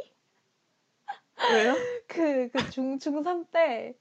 왜요? 1.46 1.86
그 2.08 2.50
그 2.52 2.68
중 2.68 2.98
중3 2.98 3.44
때 3.50 3.94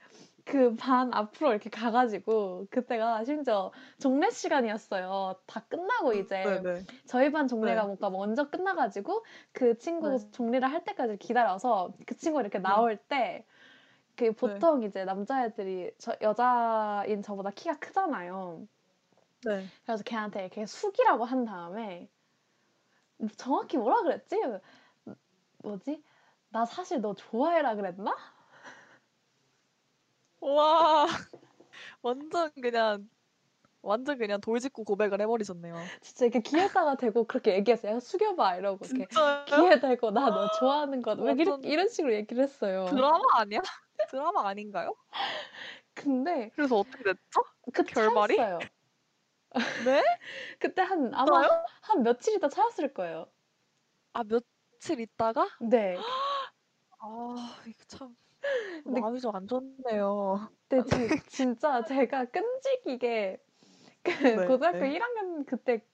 그 0.46 0.75
반 0.75 1.13
앞으로 1.13 1.51
이렇게 1.51 1.70
가가지고 1.70 2.68
그때가 2.72 3.24
심지어 3.25 3.72
종례 4.00 4.29
시간이었어요. 4.32 5.41
다 5.46 5.65
끝나고 5.68 6.13
이제 6.13 6.63
네네. 6.63 6.86
저희 7.06 7.32
반 7.32 7.48
종례가 7.48 7.84
네. 7.84 7.86
뭔가 7.86 8.10
먼저 8.10 8.50
끝나가지고 8.50 9.24
그 9.53 9.77
친구 9.77 10.18
네. 10.18 10.29
종례를 10.32 10.68
할 10.72 10.84
때까지 10.86 11.18
기다려서 11.18 11.94
그 12.08 12.15
친구 12.18 12.39
이렇게 12.39 12.58
네. 12.60 12.60
나올 12.60 12.98
때그 12.98 14.34
네. 14.41 14.65
보통 14.65 14.84
이제 14.84 15.06
남자애들이 15.06 15.94
저 16.00 16.15
여자인 16.22 17.22
저보다 17.24 17.51
키가 17.51 17.79
크잖아요. 17.79 18.68
네. 19.46 19.72
그래서 19.86 20.03
걔한테 20.03 20.41
이렇게 20.41 20.65
숙이라고 20.65 21.25
한 21.25 21.46
다음에 21.46 22.10
정확히 23.38 23.77
뭐라 23.77 24.01
그랬지? 24.03 24.38
뭐지? 25.63 26.03
나 26.50 26.65
사실 26.65 27.01
너 27.01 27.13
좋아해라 27.15 27.75
그랬나? 27.75 28.15
와. 30.41 31.05
완전 32.01 32.51
그냥 32.62 33.10
완전 33.81 34.17
그냥 34.17 34.41
돌직구 34.41 34.84
고백을 34.86 35.22
해버리셨네요. 35.22 35.75
진짜 36.01 36.25
이렇게 36.25 36.41
귀에다가 36.41 36.96
대고 36.98 37.25
그렇게 37.25 37.55
얘기했어요. 37.55 37.96
야, 37.96 38.00
숙여봐 38.00 38.58
이러고 38.58 38.86
이렇게 38.86 39.08
진짜요? 39.08 39.46
귀에 39.48 39.79
대고 39.79 40.12
나 40.12 40.29
너 40.29 40.48
좋아하는 40.60 41.01
거 41.01 41.15
완전 41.17 41.63
이런 41.63 41.88
식으로 41.89 42.13
얘기를 42.13 42.43
했어요. 42.43 42.86
드라마 42.86 43.19
아니야? 43.38 43.60
드라마 44.12 44.48
아닌가요? 44.50 44.96
근데 45.93 46.51
그래서 46.55 46.77
어떻게 46.77 47.03
됐죠? 47.03 47.19
그 47.74 47.84
결말이? 47.84 48.36
차였어요. 48.38 48.60
네? 49.77 50.01
그때 50.60 50.82
한 50.82 51.13
아마 51.13 51.41
진짜요? 51.41 51.65
한 51.82 52.03
며칠 52.03 52.36
있다 52.36 52.50
차였을 52.50 52.94
거예요. 52.94 53.32
아 54.13 54.24
며칠 54.24 55.00
있다가? 55.00 55.48
네. 55.60 56.06
아 57.00 57.63
이거 57.68 57.84
참 57.88 58.15
근데 58.86 59.01
마음이 59.01 59.20
좀 59.22 59.36
안 59.36 59.48
좋네요. 59.48 60.51
근데 60.68 60.84
지, 60.86 61.15
진짜 61.27 61.84
제가 61.84 62.25
끈질기게 62.25 63.44
그 64.03 64.41
네. 64.41 64.44
고등학교 64.44 64.86
1학년 64.86 65.46
그때 65.46 65.86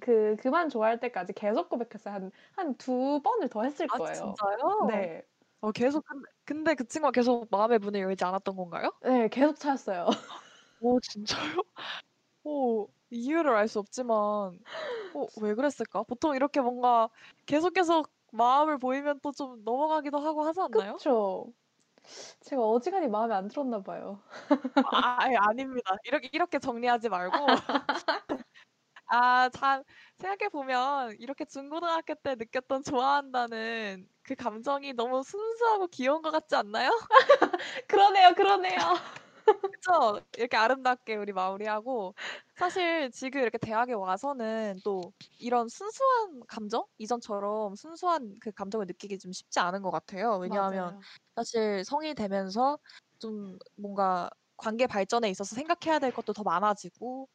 그 0.00 0.36
그만 0.38 0.68
좋아할 0.70 1.00
때까지 1.00 1.32
계속 1.34 1.68
고백했어요. 1.70 2.14
한 2.14 2.32
한 2.56 2.76
두 2.78 3.22
번을 3.22 3.48
더 3.50 3.64
했을 3.64 3.88
아 3.88 3.94
거예요. 3.94 4.40
진짜요? 4.40 4.58
네. 4.78 5.22
어 5.60 5.72
계속 5.72 6.04
근데, 6.06 6.30
근데 6.44 6.74
그 6.74 6.86
친구가 6.86 7.12
계속 7.12 7.48
마음의 7.50 7.78
문을 7.80 8.00
열지 8.00 8.24
않았던 8.24 8.56
건가요? 8.56 8.90
네, 9.02 9.28
계속 9.28 9.58
차였어요. 9.58 10.06
오 10.80 11.00
진짜요? 11.00 11.56
오 12.44 12.88
이유를 13.10 13.54
알 13.56 13.68
수 13.68 13.78
없지만 13.80 14.58
어, 15.14 15.26
왜 15.36 15.54
그랬을까? 15.54 16.02
보통 16.04 16.36
이렇게 16.36 16.60
뭔가 16.60 17.08
계속 17.46 17.74
계속 17.74 18.12
마음을 18.32 18.78
보이면 18.78 19.20
또 19.22 19.32
좀 19.32 19.64
넘어가기도 19.64 20.18
하고 20.18 20.44
하지 20.44 20.60
않나요? 20.60 21.00
그쵸? 21.00 21.52
제가 22.40 22.62
어지간히 22.62 23.08
마음에 23.08 23.34
안 23.34 23.48
들었나 23.48 23.82
봐요. 23.82 24.22
아, 24.82 25.22
아니, 25.24 25.36
아닙니다. 25.36 25.96
이렇게 26.04 26.28
이렇게 26.32 26.58
정리하지 26.58 27.08
말고 27.08 27.54
아, 29.08 29.48
참 29.50 29.84
생각해 30.16 30.48
보면 30.50 31.16
이렇게 31.18 31.44
중고등학교 31.44 32.14
때 32.16 32.34
느꼈던 32.34 32.82
좋아한다는 32.82 34.08
그 34.22 34.34
감정이 34.34 34.94
너무 34.94 35.22
순수하고 35.22 35.86
귀여운 35.88 36.22
것 36.22 36.30
같지 36.32 36.56
않나요? 36.56 36.90
그러네요, 37.88 38.34
그러네요. 38.34 38.80
그쵸? 39.70 40.20
이렇게 40.36 40.56
아름답게 40.56 41.16
우리 41.16 41.32
마무리하고 41.32 42.14
사실 42.56 43.10
지금 43.10 43.40
이렇게 43.42 43.58
대학에 43.58 43.92
와서는 43.92 44.80
또 44.84 45.12
이런 45.38 45.68
순수한 45.68 46.40
감정? 46.48 46.86
이전처럼 46.98 47.74
순수한 47.74 48.34
그 48.40 48.52
감정을 48.52 48.86
느끼기 48.86 49.18
좀 49.18 49.32
쉽지 49.32 49.58
않은 49.60 49.82
것 49.82 49.90
같아요. 49.90 50.38
왜냐하면 50.38 50.94
맞아요. 50.94 51.06
사실 51.34 51.84
성이 51.84 52.14
되면서 52.14 52.78
좀 53.18 53.58
뭔가 53.76 54.30
관계 54.56 54.86
발전에 54.86 55.28
있어서 55.30 55.54
생각해야 55.54 55.98
될 55.98 56.12
것도 56.12 56.32
더 56.32 56.42
많아지고 56.42 57.28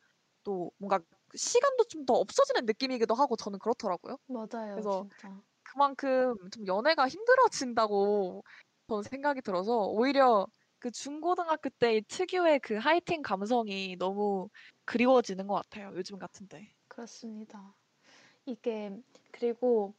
또 0.44 0.72
뭔가 0.78 1.00
시간도 1.36 1.86
좀 1.86 2.06
더 2.06 2.14
없어지는 2.16 2.66
느낌이기도 2.66 3.14
하고 3.14 3.36
저는 3.36 3.60
그렇더라고요. 3.60 4.18
맞아요, 4.26 4.88
그래서 4.88 4.90
진짜. 4.90 5.44
그만큼 5.64 6.36
좀 6.52 6.68
연애가 6.68 7.08
힘들어진다고 7.08 8.44
저는 8.90 9.04
생각이 9.04 9.42
들어서 9.42 9.78
오히려 9.88 10.48
그 10.82 10.92
중고등학교 10.92 11.70
때의 11.70 12.04
특유의 12.10 12.60
그 12.62 12.76
하이틴 12.76 13.22
감성이 13.24 13.96
너무 13.98 14.50
그리워지는 14.86 15.48
것 15.48 15.56
같아요. 15.56 15.92
요즘 15.96 16.20
같은데. 16.20 16.76
그렇습니다. 16.88 17.74
이게 18.46 18.98
그리고 19.32 19.96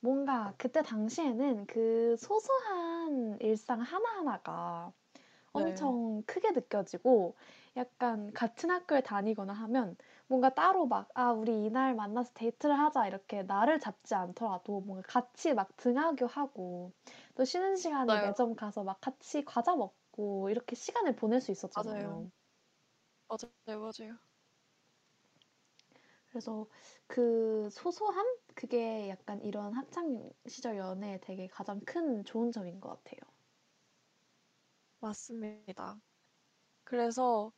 뭔가 0.00 0.54
그때 0.58 0.82
당시에는 0.82 1.66
그 1.66 2.16
소소한 2.18 3.38
일상 3.40 3.80
하나하나가 3.82 4.92
네. 5.52 5.96
엄청 5.96 6.22
크게 6.26 6.52
느껴지고 6.52 7.36
약간 7.76 8.32
같은 8.32 8.70
학교에 8.70 9.02
다니거나 9.02 9.52
하면 9.54 9.96
뭔가 10.28 10.50
따로 10.54 10.86
막, 10.86 11.08
아, 11.14 11.32
우리 11.32 11.64
이날 11.66 11.94
만나서 11.96 12.32
데이트를 12.34 12.78
하자 12.78 13.06
이렇게 13.08 13.42
날을 13.44 13.80
잡지 13.80 14.14
않더라도 14.14 14.80
뭔가 14.82 15.02
같이 15.08 15.54
막 15.54 15.76
등하교 15.76 16.26
하고 16.26 16.92
또 17.36 17.44
쉬는 17.44 17.76
시간에 17.76 18.16
맞아요. 18.16 18.16
매점 18.18 18.56
가서 18.56 18.84
막 18.84 19.00
같이 19.00 19.44
과자 19.44 19.76
먹고 19.76 19.96
이렇게 20.50 20.74
시간을 20.76 21.16
보낼 21.16 21.40
수 21.40 21.50
있었잖아요. 21.52 21.96
맞아요. 22.08 22.30
맞아요. 23.28 23.80
맞아요. 23.80 24.18
그래서 26.28 26.66
그 27.06 27.68
소소함? 27.70 28.26
그게 28.54 29.08
약간 29.08 29.40
이런 29.42 29.74
학창 29.74 30.30
시절 30.46 30.76
연애에 30.78 31.18
되게 31.20 31.46
가장 31.48 31.80
큰 31.80 32.24
좋은 32.24 32.50
점인 32.52 32.80
것 32.80 32.88
같아요. 32.90 33.20
맞습니다. 35.00 36.00
그래서 36.84 37.52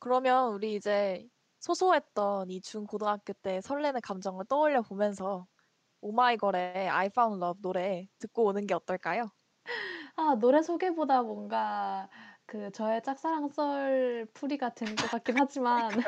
그러면 0.00 0.54
우리 0.54 0.74
이제 0.76 1.28
소소했던 1.60 2.50
이 2.50 2.60
중고등학교 2.62 3.32
때 3.34 3.60
설레는 3.62 4.00
감정을 4.02 4.46
떠올려 4.48 4.82
보면서 4.82 5.46
오마이걸의 6.02 6.88
I 6.90 7.06
Found 7.08 7.44
Love 7.44 7.62
노래 7.62 8.08
듣고 8.20 8.46
오는 8.46 8.66
게 8.66 8.74
어떨까요? 8.74 9.30
아, 10.16 10.34
노래 10.38 10.60
소개보다 10.62 11.22
뭔가 11.22 12.08
그 12.44 12.70
저의 12.72 13.02
짝사랑 13.02 13.48
썰 13.48 14.26
풀이가 14.34 14.74
된것 14.74 15.10
같긴 15.10 15.36
하지만 15.38 16.04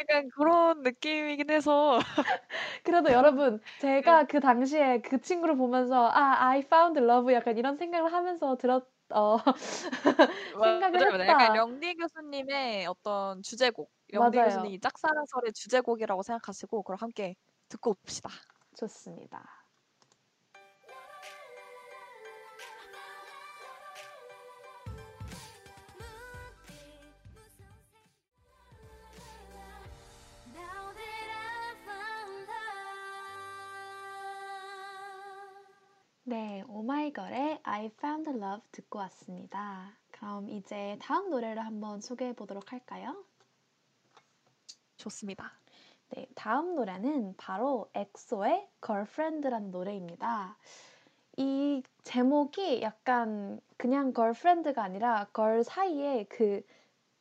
약간 0.00 0.28
그런 0.34 0.82
느낌이긴 0.82 1.50
해서 1.50 1.98
그래도 2.84 3.12
여러분 3.12 3.60
제가 3.78 4.26
그 4.26 4.40
당시에 4.40 5.00
그 5.02 5.20
친구를 5.20 5.56
보면서 5.56 6.08
아, 6.10 6.48
I 6.50 6.60
found 6.60 7.00
love 7.00 7.34
약간 7.34 7.58
이런 7.58 7.76
생각을 7.76 8.12
하면서 8.12 8.56
들었 8.56 8.88
어 9.10 9.38
생각을 10.62 11.00
맞아요, 11.00 11.10
맞아요. 11.12 11.28
약간 11.28 11.54
했다. 11.54 11.56
영디 11.56 11.94
교수님의 11.96 12.86
어떤 12.86 13.42
주제곡, 13.42 13.90
영디 14.12 14.40
맞아요. 14.40 14.40
교수님 14.42 14.80
짝사랑설의 14.80 15.52
주제곡이라고 15.54 16.22
생각하시고 16.22 16.82
그걸 16.82 16.96
함께 16.98 17.36
듣고 17.68 17.90
옵시다. 18.04 18.30
좋습니다. 18.76 19.63
네, 36.26 36.64
오마이걸의 36.68 37.60
I 37.64 37.90
Found 37.98 38.30
Love 38.30 38.62
듣고 38.72 38.98
왔습니다. 39.00 39.92
그럼 40.10 40.48
이제 40.48 40.96
다음 41.02 41.28
노래를 41.28 41.62
한번 41.62 42.00
소개해 42.00 42.32
보도록 42.32 42.72
할까요? 42.72 43.22
좋습니다. 44.96 45.52
네, 46.08 46.26
다음 46.34 46.76
노래는 46.76 47.34
바로 47.36 47.90
엑소의 47.92 48.66
Girlfriend라는 48.80 49.70
노래입니다. 49.70 50.56
이 51.36 51.82
제목이 52.04 52.80
약간 52.80 53.60
그냥 53.76 54.14
Girlfriend가 54.14 54.82
아니라 54.82 55.26
girl 55.34 55.62
사이에 55.62 56.24
그 56.30 56.62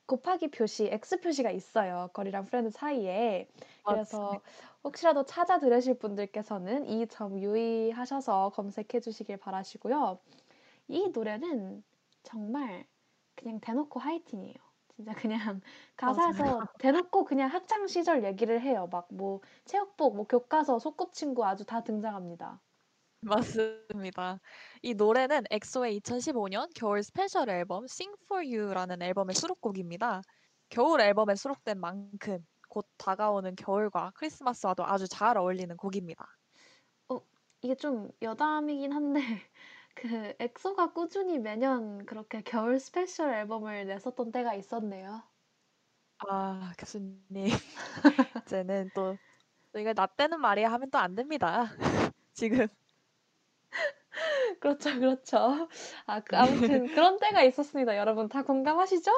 곱하기 0.06 0.52
표시, 0.52 0.86
X 0.86 1.20
표시가 1.20 1.52
있어요. 1.52 2.10
girl이랑 2.13 2.46
friend 2.46 2.70
사이에. 2.70 3.50
그래서. 3.86 4.41
혹시라도 4.84 5.24
찾아 5.26 5.60
들으실 5.60 5.98
분들께서는 6.00 6.86
이 6.86 7.06
점 7.08 7.39
유의하셔서 7.39 8.50
검색해 8.52 9.00
주시길 9.02 9.38
바라시고요. 9.38 10.19
이 10.88 11.10
노래는 11.10 11.84
정말 12.24 12.88
그냥 13.36 13.60
대놓고 13.62 14.00
하이틴이에요. 14.00 14.56
진짜 14.96 15.13
그냥 15.13 15.62
가사에서 15.98 16.67
대놓고 16.80 17.26
그냥 17.26 17.50
학창 17.50 17.88
시절 17.88 18.24
얘기를 18.26 18.62
해요. 18.62 18.88
막 18.91 19.08
뭐 19.13 19.41
체육복, 19.65 20.15
뭐 20.17 20.26
교과서, 20.28 20.80
소꿉친구 20.80 21.46
아주 21.46 21.65
다 21.65 21.84
등장합니다. 21.84 22.63
맞습니다. 23.22 24.39
이 24.82 24.93
노래는 24.93 25.43
엑소의 25.50 25.96
2015 25.98 26.50
년 26.50 26.67
겨울 26.76 27.02
special 27.04 27.50
앨범 27.50 27.86
Sing 27.86 28.13
for 28.26 28.46
You라는 28.46 29.02
앨범의 29.02 29.34
수록곡입니다. 29.36 30.22
겨울 30.69 31.00
앨범에 31.02 31.36
수록된 31.36 31.80
만큼 31.80 32.39
곧 32.74 32.88
다가오는 32.98 33.56
겨울과 33.56 34.14
크리스마스와도 34.16 34.84
아주 34.86 35.08
잘 35.08 35.38
어울리는 35.38 35.78
곡입니다. 35.78 36.26
이게 37.62 37.76
좀 37.76 38.10
여담이긴 38.22 38.92
한데 38.92 39.20
그 39.96 40.34
엑소가 40.40 40.94
꾸준히 40.94 41.40
매년 41.40 42.06
그렇게 42.06 42.42
겨울 42.44 42.80
special 42.80 43.34
앨범을 43.34 43.86
냈었던 43.88 44.32
때가 44.32 44.54
있었네요. 44.56 45.24
아, 46.30 46.74
교수님. 46.78 47.20
이제는 48.46 48.92
또, 48.94 49.18
또 49.74 49.80
이거 49.80 49.94
나 49.94 50.08
때는 50.08 50.42
말이야 50.42 50.72
하면 50.74 50.92
또 50.92 51.00
안 51.00 51.16
됩니다. 51.16 51.66
지금. 52.34 52.68
그렇죠, 54.60 54.94
그렇죠. 55.00 55.68
아, 56.06 56.20
그 56.22 56.38
아무튼 56.38 56.90
그런 56.90 57.20
때가 57.20 57.44
있었습니다. 57.44 57.98
여러분 57.98 58.30
다 58.30 58.44
공감하시죠? 58.44 59.12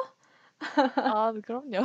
아, 1.02 1.32
그럼요. 1.44 1.82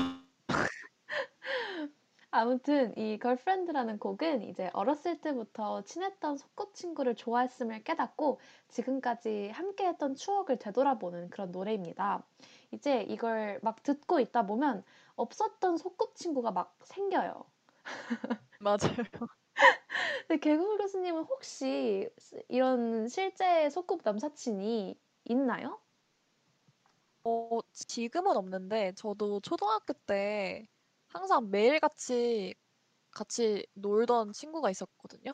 아무튼 2.31 2.97
이 2.97 3.17
걸프렌드라는 3.19 3.99
곡은 3.99 4.43
이제 4.43 4.69
어렸을 4.73 5.19
때부터 5.21 5.83
친했던 5.83 6.37
소꿉친구를 6.37 7.15
좋아했음을 7.15 7.83
깨닫고 7.83 8.39
지금까지 8.69 9.49
함께했던 9.49 10.15
추억을 10.15 10.57
되돌아보는 10.57 11.29
그런 11.29 11.51
노래입니다. 11.51 12.23
이제 12.71 13.01
이걸 13.03 13.59
막 13.63 13.83
듣고 13.83 14.19
있다 14.21 14.45
보면 14.45 14.83
없었던 15.15 15.77
소꿉친구가 15.77 16.51
막 16.51 16.77
생겨요. 16.83 17.45
맞아요. 18.59 19.05
근데 20.27 20.39
개구물 20.39 20.77
교수님은 20.77 21.23
혹시 21.23 22.09
이런 22.49 23.07
실제 23.07 23.69
소꿉 23.69 23.99
남사친이 24.03 24.99
있나요? 25.25 25.79
어, 27.23 27.59
지금은 27.71 28.35
없는데 28.37 28.93
저도 28.95 29.39
초등학교 29.41 29.93
때 29.93 30.67
항상 31.13 31.49
매일같이 31.51 32.55
같이 33.11 33.65
놀던 33.75 34.33
친구가 34.33 34.69
있었거든요. 34.71 35.33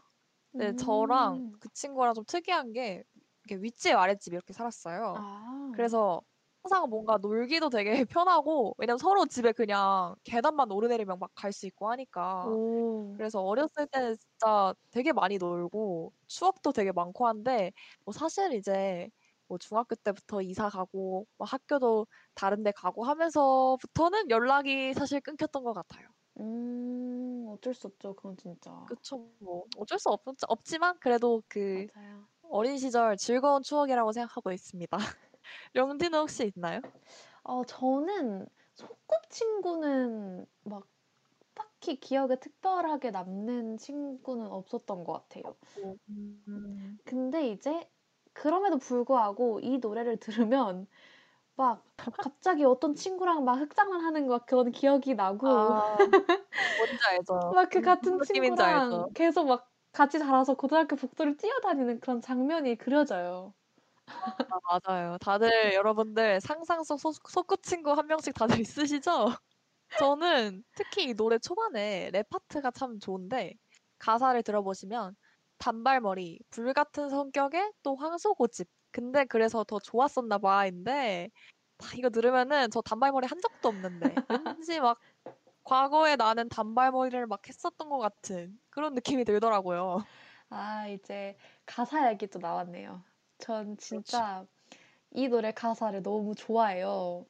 근데 0.58 0.74
저랑 0.74 1.42
음. 1.42 1.60
그 1.60 1.70
친구랑 1.74 2.14
좀 2.16 2.26
특이한 2.26 2.74
게 2.74 3.04
이렇게 3.46 3.62
윗집 3.64 3.96
아랫집 3.96 4.34
이렇게 4.34 4.54
살았어요. 4.54 5.22
아. 5.22 5.28
그래서 5.72 6.22
항상 6.64 6.90
뭔가 6.90 7.18
놀기도 7.20 7.70
되게 7.70 7.92
편하고 8.06 8.76
왜냐면 8.80 8.98
서로 9.00 9.26
집에 9.28 9.52
그냥 9.54 10.16
계단만 10.26 10.72
오르내리면 10.72 11.20
막 11.20 11.32
갈 11.36 11.52
수 11.54 11.68
있고 11.68 11.90
하니까 11.92 12.58
오. 12.58 13.14
그래서 13.14 13.42
어렸을 13.44 13.88
때는 13.88 14.16
진짜 14.18 14.74
되게 14.92 15.14
많이 15.14 15.38
놀고 15.38 16.14
추억도 16.28 16.72
되게 16.74 16.92
많고 16.92 17.28
한데 17.28 17.72
뭐 18.06 18.14
사실 18.14 18.54
이제 18.54 19.10
뭐 19.48 19.58
중학교 19.58 19.96
때부터 19.96 20.42
이사 20.42 20.70
가고 20.70 21.26
막 21.38 21.52
학교도 21.52 22.08
다른 22.36 22.64
데 22.64 22.72
가고 22.72 23.04
하면서부터는 23.06 24.30
연락이 24.30 24.94
사실 24.94 25.22
끊겼던 25.22 25.64
것 25.64 25.74
같아요. 25.74 26.08
음, 26.40 27.46
어쩔 27.50 27.74
수 27.74 27.88
없죠. 27.88 28.16
그건 28.16 28.38
진짜. 28.38 28.72
그쵸. 28.86 29.32
뭐 29.40 29.66
어쩔 29.78 30.00
수 30.00 30.10
없, 30.10 30.22
없지만 30.48 30.98
그래도 31.00 31.42
그 31.48 31.88
맞아요. 31.94 32.28
어린 32.50 32.78
시절 32.78 33.18
즐거운 33.18 33.62
추억이라고 33.64 34.12
생각하고 34.14 34.52
있습니다. 34.52 34.98
영디는 35.76 36.20
혹시 36.20 36.52
있나요? 36.56 36.82
어, 37.44 37.64
저는 37.66 38.48
소꿉친구는 38.76 40.46
막 40.64 40.88
딱히 41.56 42.00
기억에 42.00 42.38
특별하게 42.40 43.12
남는 43.12 43.78
친구는 43.78 44.48
없었던 44.48 45.04
것 45.04 45.14
같아요. 45.14 45.56
음, 46.10 47.00
근데 47.06 47.50
이제 47.50 47.90
그럼에도 48.38 48.78
불구하고 48.78 49.60
이 49.62 49.80
노래를 49.80 50.18
들으면 50.18 50.88
막 51.56 51.86
갑자기 52.18 52.66
어떤 52.66 52.96
친구랑 52.96 53.46
막 53.46 53.56
흑장난 53.62 54.02
하는 54.02 54.28
거 54.28 54.40
그런 54.46 54.72
기억이 54.72 55.16
나고 55.16 55.76
아, 55.76 56.08
뭔지 56.76 56.98
알죠. 57.08 57.56
막그 57.56 57.82
무슨 57.82 58.20
같은 58.20 58.20
친구랑. 58.22 59.08
계속 59.14 59.48
막 59.48 59.72
같이 59.92 60.20
자라서 60.20 60.56
고등학교 60.56 60.96
복도를 60.96 61.38
뛰어다니는 61.38 62.00
그런 62.00 62.22
장면이 62.22 62.76
그려져요. 62.78 63.54
아, 64.50 64.80
맞아요. 64.80 65.18
다들 65.20 65.74
여러분들 65.74 66.40
상상 66.42 66.84
속 66.84 67.00
소, 67.00 67.12
소꿉친구 67.12 67.92
한 67.92 68.08
명씩 68.08 68.34
다들 68.34 68.58
있으시죠? 68.62 69.28
저는 69.96 70.64
특히 70.76 71.06
이 71.10 71.14
노래 71.16 71.40
초반에 71.40 72.12
랩 72.12 72.30
파트가 72.30 72.72
참 72.72 73.00
좋은데 73.00 73.56
가사를 74.00 74.42
들어보시면 74.44 75.16
단발머리, 75.60 76.40
불 76.50 76.74
같은 76.74 77.10
성격에 77.10 77.72
또 77.84 77.96
황소고집. 77.96 78.70
근데 78.92 79.26
그래서 79.26 79.64
더 79.64 79.80
좋았었나 79.80 80.38
봐인데 80.40 81.30
아, 81.80 81.86
이거 81.98 82.10
들으면은 82.10 82.70
저 82.72 82.82
단발머리 82.82 83.28
한 83.28 83.40
적도 83.42 83.70
없는데 83.70 84.22
왠지 84.30 84.80
막 84.82 85.00
과거에 85.64 86.16
나는 86.18 86.50
단발머리를 86.50 87.28
막 87.28 87.48
했었던 87.50 87.90
것 87.90 88.00
같은 88.00 88.60
그런 88.72 88.94
느낌이 88.96 89.26
들더라고요. 89.26 90.08
아, 90.50 90.88
이제 90.88 91.38
가사 91.66 92.10
얘기도 92.12 92.40
나왔네요. 92.40 93.04
전 93.38 93.78
진짜 93.78 94.48
이 95.12 95.28
노래 95.30 95.52
가사를 95.54 96.02
너무 96.04 96.36
좋아해요. 96.36 97.28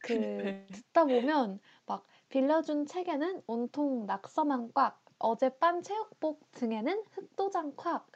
그 0.00 0.26
네. 0.42 0.66
듣다 0.72 1.06
보면 1.06 1.60
막 1.86 2.06
빌려준 2.28 2.86
책에는 2.86 3.42
온통 3.46 4.06
낙서만 4.06 4.72
꽉, 4.74 4.99
어젯밤 5.20 5.82
체육복 5.82 6.50
등에는 6.52 7.04
흑도장 7.12 7.74
콱, 7.76 8.06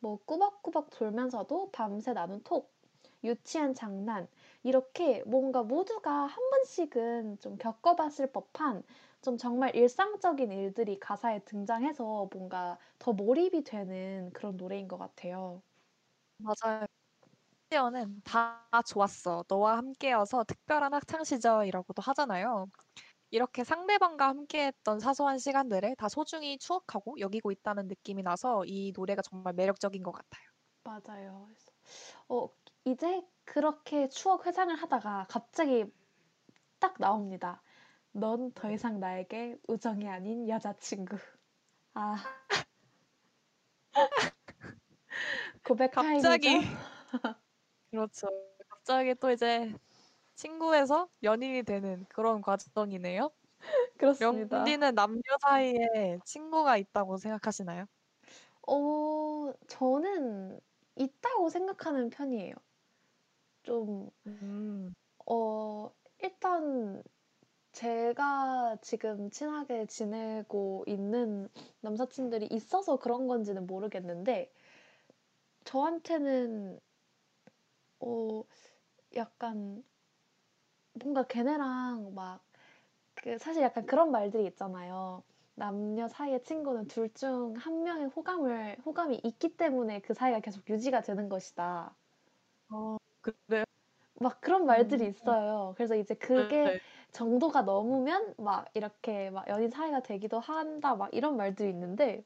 뭐 0.00 0.18
꾸벅꾸벅 0.24 0.90
돌면서도 0.90 1.70
밤새 1.72 2.12
나눈 2.14 2.42
톡, 2.42 2.72
유치한 3.24 3.74
장난, 3.74 4.28
이렇게 4.62 5.22
뭔가 5.24 5.62
모두가 5.62 6.10
한 6.26 6.50
번씩은 6.50 7.38
좀 7.40 7.56
겪어봤을 7.58 8.32
법한 8.32 8.82
좀 9.22 9.36
정말 9.38 9.76
일상적인 9.76 10.50
일들이 10.52 10.98
가사에 10.98 11.40
등장해서 11.44 12.28
뭔가 12.32 12.78
더 12.98 13.12
몰입이 13.12 13.64
되는 13.64 14.30
그런 14.32 14.56
노래인 14.56 14.88
것 14.88 14.98
같아요. 14.98 15.62
맞아요. 16.38 16.86
심지어는 17.70 18.22
다 18.24 18.68
좋았어. 18.88 19.44
너와 19.48 19.78
함께여서 19.78 20.44
특별한 20.44 20.94
학창 20.94 21.24
시절이라고도 21.24 22.02
하잖아요. 22.02 22.66
이렇게 23.32 23.64
상대방과 23.64 24.28
함께했던 24.28 25.00
사소한 25.00 25.38
시간들을 25.38 25.96
다 25.96 26.08
소중히 26.10 26.58
추억하고 26.58 27.18
여기고 27.18 27.50
있다는 27.50 27.88
느낌이 27.88 28.22
나서 28.22 28.62
이 28.66 28.92
노래가 28.94 29.22
정말 29.22 29.54
매력적인 29.54 30.02
것 30.02 30.12
같아요. 30.12 30.44
맞아요. 30.84 31.48
어, 32.28 32.50
이제 32.84 33.22
그렇게 33.44 34.08
추억 34.10 34.46
회상을 34.46 34.74
하다가 34.76 35.26
갑자기 35.30 35.86
딱 36.78 36.94
나옵니다. 36.98 37.62
넌 38.12 38.52
더 38.52 38.70
이상 38.70 39.00
나에게 39.00 39.56
우정이 39.66 40.06
아닌 40.10 40.46
여자친구. 40.46 41.16
아. 41.94 42.16
고백 45.64 45.92
갑자기? 45.92 46.60
그렇죠. 47.90 48.28
갑자기 48.68 49.14
또 49.14 49.30
이제 49.30 49.72
친구에서 50.42 51.08
연인이 51.22 51.62
되는 51.62 52.04
그런 52.08 52.40
과정이네요. 52.42 53.30
그렇습니다. 53.98 54.76
영디는 54.76 54.94
남녀 54.94 55.20
사이에 55.42 56.20
친구가 56.24 56.76
있다고 56.78 57.18
생각하시나요? 57.18 57.86
어, 58.66 59.52
저는 59.68 60.60
있다고 60.96 61.48
생각하는 61.48 62.10
편이에요. 62.10 62.54
좀, 63.62 64.10
음, 64.26 64.94
어, 65.26 65.90
일단 66.22 67.02
제가 67.72 68.78
지금 68.82 69.30
친하게 69.30 69.86
지내고 69.86 70.84
있는 70.88 71.48
남사친들이 71.82 72.48
있어서 72.52 72.98
그런 72.98 73.28
건지는 73.28 73.66
모르겠는데, 73.66 74.52
저한테는, 75.64 76.78
어, 78.00 78.44
약간, 79.16 79.84
뭔가 80.94 81.24
걔네랑 81.26 82.14
막, 82.14 82.44
그, 83.14 83.38
사실 83.38 83.62
약간 83.62 83.86
그런 83.86 84.10
말들이 84.12 84.46
있잖아요. 84.46 85.24
남녀 85.56 86.08
사이의 86.08 86.42
친구는 86.44 86.88
둘 86.88 87.10
중 87.14 87.54
한 87.56 87.82
명의 87.84 88.06
호감을, 88.08 88.78
호감이 88.86 89.20
있기 89.24 89.56
때문에 89.56 90.00
그 90.02 90.14
사이가 90.14 90.40
계속 90.40 90.68
유지가 90.70 91.02
되는 91.02 91.28
것이다. 91.28 91.96
어, 92.70 92.96
그래. 93.20 93.64
막 94.20 94.40
그런 94.40 94.66
말들이 94.66 95.06
음, 95.06 95.08
있어요. 95.08 95.74
그래서 95.76 95.96
이제 95.96 96.14
그게 96.14 96.72
네. 96.72 96.78
정도가 97.12 97.62
넘으면 97.62 98.34
막 98.38 98.68
이렇게 98.74 99.30
막 99.30 99.48
연인 99.48 99.70
사이가 99.70 100.00
되기도 100.02 100.40
한다. 100.40 100.94
막 100.96 101.10
이런 101.14 101.36
말들이 101.36 101.70
있는데 101.70 102.24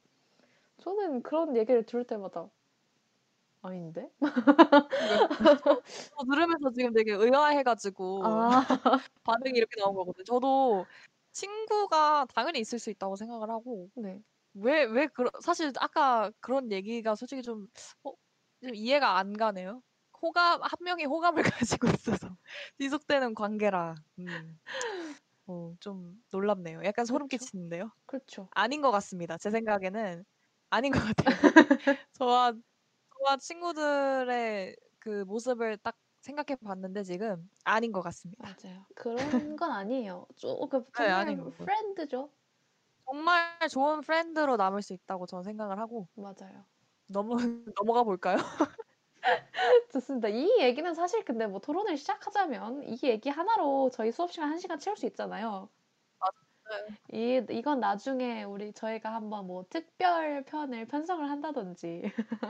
저는 0.78 1.22
그런 1.22 1.56
얘기를 1.56 1.84
들을 1.86 2.04
때마다 2.06 2.50
아닌데? 3.66 4.08
저 6.18 6.24
들으면서 6.24 6.70
지금 6.70 6.92
되게 6.92 7.12
의아해 7.12 7.62
가지고 7.62 8.22
아, 8.24 8.64
반응이 9.24 9.56
이렇게 9.56 9.80
나온 9.80 9.94
거거든요. 9.94 10.24
저도 10.24 10.86
친구가 11.32 12.26
당연히 12.34 12.60
있을 12.60 12.78
수 12.78 12.90
있다고 12.90 13.16
생각을 13.16 13.50
하고 13.50 13.90
네. 13.94 14.20
왜, 14.54 14.84
왜, 14.84 15.06
그러, 15.08 15.30
사실 15.42 15.70
아까 15.78 16.30
그런 16.40 16.72
얘기가 16.72 17.14
솔직히 17.14 17.42
좀, 17.42 17.66
어, 18.04 18.12
좀 18.62 18.74
이해가 18.74 19.18
안 19.18 19.36
가네요. 19.36 19.82
호감, 20.22 20.62
한 20.62 20.70
명이 20.82 21.04
호감을 21.04 21.42
가지고 21.82 21.88
있어서 21.88 22.36
지속되는 22.78 23.34
관계라. 23.34 23.94
음. 24.18 24.58
어, 25.46 25.74
좀 25.78 26.20
놀랍네요. 26.30 26.82
약간 26.84 27.04
소름 27.04 27.28
그렇죠. 27.28 27.44
끼치는데요. 27.44 27.92
그렇죠. 28.06 28.48
아닌 28.52 28.80
것 28.80 28.90
같습니다. 28.90 29.36
제 29.38 29.50
생각에는 29.50 30.24
아닌 30.70 30.92
것 30.92 31.00
같아요. 31.00 31.36
저와, 32.12 32.54
저와 33.18 33.36
친구들의 33.38 34.76
그 34.98 35.24
모습을 35.24 35.78
딱 35.78 35.96
생각해 36.20 36.56
봤는데 36.56 37.02
지금 37.04 37.48
아닌 37.64 37.92
것 37.92 38.00
같습니다. 38.02 38.44
맞아요. 38.44 38.86
그런 38.94 39.56
건 39.56 39.70
아니에요. 39.70 40.26
조금 40.36 40.84
네, 40.84 40.90
정말 40.96 41.20
아닌 41.20 41.38
것 41.38 41.50
같아요. 41.50 41.66
프렌드죠. 41.66 42.30
정말 43.04 43.58
좋은 43.70 44.00
프렌드로 44.00 44.56
남을 44.56 44.82
수 44.82 44.92
있다고 44.92 45.26
저는 45.26 45.44
생각을 45.44 45.78
하고 45.78 46.08
맞아요. 46.16 46.64
넘어, 47.08 47.36
넘어가 47.76 48.02
볼까요? 48.02 48.36
좋습니다. 49.92 50.28
이 50.28 50.48
얘기는 50.60 50.92
사실 50.94 51.24
근데 51.24 51.46
뭐 51.46 51.60
토론을 51.60 51.96
시작하자면 51.96 52.84
이 52.84 52.98
얘기 53.04 53.28
하나로 53.28 53.90
저희 53.90 54.12
수업 54.12 54.32
시간 54.32 54.50
한 54.50 54.58
시간 54.58 54.78
채울 54.78 54.96
수 54.96 55.06
있잖아요. 55.06 55.68
이 57.12 57.44
이건 57.50 57.80
나중에 57.80 58.44
우리 58.44 58.72
저희가 58.72 59.12
한번 59.14 59.46
뭐 59.46 59.64
특별 59.68 60.44
편을 60.44 60.86
편성을 60.86 61.28
한다든지 61.30 62.02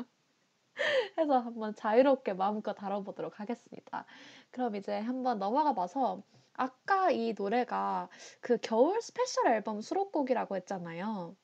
해서 1.19 1.39
한번 1.39 1.75
자유롭게 1.75 2.35
마음껏 2.35 2.75
다뤄보도록 2.75 3.41
하겠습니다. 3.41 4.07
그럼 4.51 4.77
이제 4.77 4.99
한번 4.99 5.39
넘어가 5.39 5.75
봐서 5.75 6.23
아까 6.55 7.11
이 7.11 7.35
노래가 7.37 8.09
그 8.41 8.59
겨울 8.63 9.01
special 9.03 9.49
앨범 9.49 9.81
수록곡이라고 9.81 10.57
했잖아요. 10.57 11.37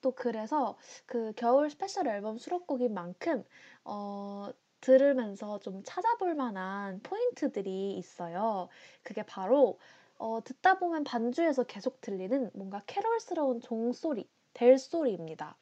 또 0.00 0.12
그래서 0.12 0.76
그 1.06 1.32
겨울 1.36 1.70
special 1.70 2.06
앨범 2.08 2.38
수록곡인 2.38 2.94
만큼 2.94 3.44
어, 3.84 4.48
들으면서 4.80 5.58
좀 5.60 5.82
찾아볼 5.84 6.34
만한 6.34 7.00
포인트들이 7.02 7.96
있어요. 7.98 8.68
그게 9.02 9.22
바로 9.24 9.78
어, 10.20 10.40
듣다 10.44 10.78
보면 10.78 11.02
반주에서 11.04 11.64
계속 11.64 12.00
들리는 12.00 12.50
뭔가 12.54 12.82
캐롤스러운 12.86 13.60
종소리, 13.60 14.30
벨소리입니다. 14.54 15.58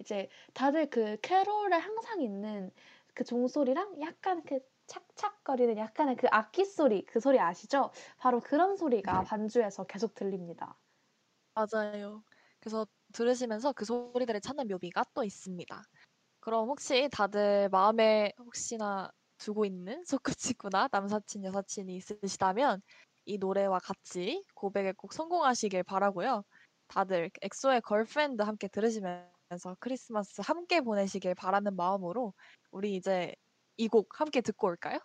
이제 0.00 0.28
다들 0.54 0.88
그 0.90 1.16
캐롤에 1.20 1.76
항상 1.76 2.20
있는 2.22 2.70
그 3.14 3.24
종소리랑 3.24 4.00
약간 4.02 4.44
그 4.44 4.60
착착거리는 4.86 5.76
약간의 5.78 6.16
그 6.16 6.26
악기 6.30 6.64
소리, 6.64 7.04
그 7.06 7.20
소리 7.20 7.40
아시죠? 7.40 7.90
바로 8.18 8.40
그런 8.40 8.76
소리가 8.76 9.22
반주에서 9.22 9.84
계속 9.84 10.14
들립니다. 10.14 10.78
맞아요. 11.54 12.24
그래서 12.60 12.86
들으시면서 13.12 13.72
그 13.72 13.84
소리들을 13.84 14.40
찾는 14.40 14.68
묘미가 14.68 15.04
또 15.14 15.24
있습니다. 15.24 15.82
그럼 16.40 16.68
혹시 16.68 17.08
다들 17.12 17.68
마음에 17.70 18.32
혹시나 18.38 19.10
두고 19.38 19.64
있는 19.66 20.04
소꿉친구나 20.06 20.88
남사친, 20.92 21.44
여사친이 21.44 21.96
있으시다면 21.96 22.82
이 23.24 23.38
노래와 23.38 23.78
같이 23.80 24.44
고백에 24.54 24.92
꼭 24.96 25.12
성공하시길 25.12 25.82
바라고요. 25.84 26.44
다들 26.88 27.30
엑소의 27.42 27.80
Girlfriend 27.82 28.42
함께 28.42 28.68
들으시면서 28.68 29.76
크리스마스 29.80 30.42
함께 30.44 30.80
보내시길 30.80 31.34
바라는 31.34 31.76
마음으로 31.76 32.34
우리 32.70 32.96
이제 32.96 33.34
이 33.78 33.88
곡 33.88 34.20
함께 34.20 34.40
듣고 34.42 34.68
올까요? 34.68 34.98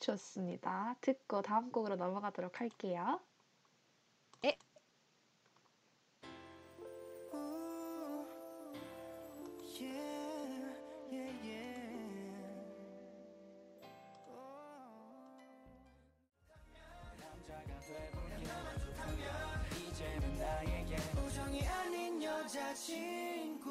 좋습니다. 0.00 0.96
듣고 1.00 1.42
다음 1.42 1.70
곡으로 1.70 1.96
넘어가도록 1.96 2.60
할게요. 2.60 3.20
Yeah, 4.42 4.56
여자친구 22.68 23.70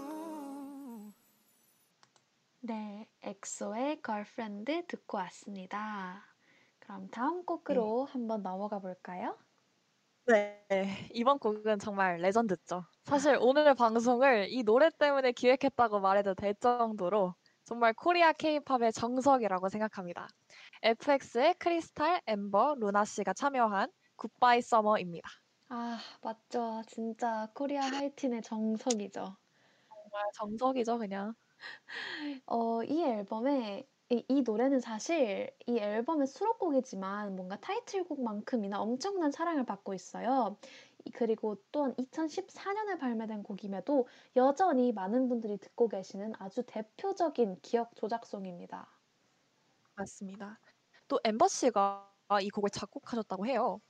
네, 2.61 3.07
엑소의 3.21 4.01
Girlfriend 4.01 4.87
듣고 4.87 5.17
왔습니다. 5.19 6.25
그럼 6.79 7.07
다음 7.11 7.45
곡으로 7.45 8.05
한번 8.05 8.41
넘어가 8.41 8.79
볼까요? 8.79 9.37
네, 10.25 10.65
이번 11.13 11.37
곡은 11.37 11.77
정말 11.77 12.17
legend죠. 12.17 12.85
사실 13.03 13.37
오늘 13.41 13.75
방송을 13.75 14.47
이 14.49 14.63
노래 14.63 14.89
때문에 14.89 15.31
기획했다고 15.31 15.99
말해도 15.99 16.33
될 16.33 16.55
정도로 16.55 17.35
정말 17.65 17.93
코리아 17.93 18.33
케이팝의 18.33 18.93
정석이라고 18.93 19.69
생각합니다. 19.69 20.27
FX의 20.81 21.55
크리스탈, 21.59 22.21
엠버, 22.25 22.77
루나 22.79 23.05
씨가 23.05 23.33
참여한 23.33 23.91
Goodbye 24.15 24.63
Summer입니다. 24.63 25.29
아, 25.69 25.99
맞죠. 26.21 26.81
진짜 26.87 27.49
코리아 27.53 27.81
하이틴의 27.81 28.41
정석이죠. 28.41 29.37
정말 29.89 30.25
정석이죠, 30.35 30.97
그냥. 30.99 31.35
어, 32.47 32.83
이 32.83 33.03
앨범에 33.03 33.87
이, 34.09 34.25
이 34.29 34.41
노래는 34.41 34.79
사실 34.79 35.55
이 35.67 35.77
앨범의 35.79 36.27
수록곡이지만 36.27 37.35
뭔가 37.35 37.57
타이틀곡만큼이나 37.59 38.81
엄청난 38.81 39.31
사랑을 39.31 39.65
받고 39.65 39.93
있어요. 39.93 40.57
이- 41.05 41.11
그리고 41.11 41.57
또한 41.71 41.93
2014년에 41.97 42.99
발매된 42.99 43.43
곡임에도 43.43 44.07
여전히 44.37 44.93
많은 44.93 45.27
분들이 45.29 45.57
듣고 45.57 45.89
계시는 45.89 46.33
아주 46.39 46.63
대표적인 46.65 47.61
기억 47.61 47.95
조작송입니다. 47.95 48.87
맞습니다. 49.95 50.59
또 51.07 51.19
엠버 51.23 51.47
씨가 51.47 52.13
이 52.41 52.49
곡을 52.49 52.69
작곡하셨다고 52.69 53.45
해요. 53.47 53.81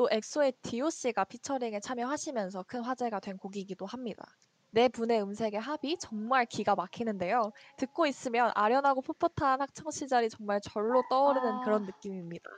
또 0.00 0.08
엑소의 0.10 0.54
디오 0.62 0.88
씨가 0.88 1.24
featuring에 1.24 1.78
참여하시면서 1.80 2.62
큰 2.62 2.82
화제가 2.82 3.20
된 3.20 3.36
곡이기도 3.36 3.84
합니다. 3.84 4.24
네 4.70 4.88
분의 4.88 5.20
음색의 5.20 5.60
합이 5.60 5.98
정말 5.98 6.46
기가 6.46 6.74
막히는데요. 6.74 7.52
듣고 7.76 8.06
있으면 8.06 8.50
아련하고 8.54 9.02
풋풋한 9.02 9.60
학창 9.60 9.90
시절이 9.90 10.30
정말 10.30 10.58
절로 10.62 11.02
떠오르는 11.10 11.52
아. 11.52 11.60
그런 11.60 11.84
느낌입니다. 11.84 12.48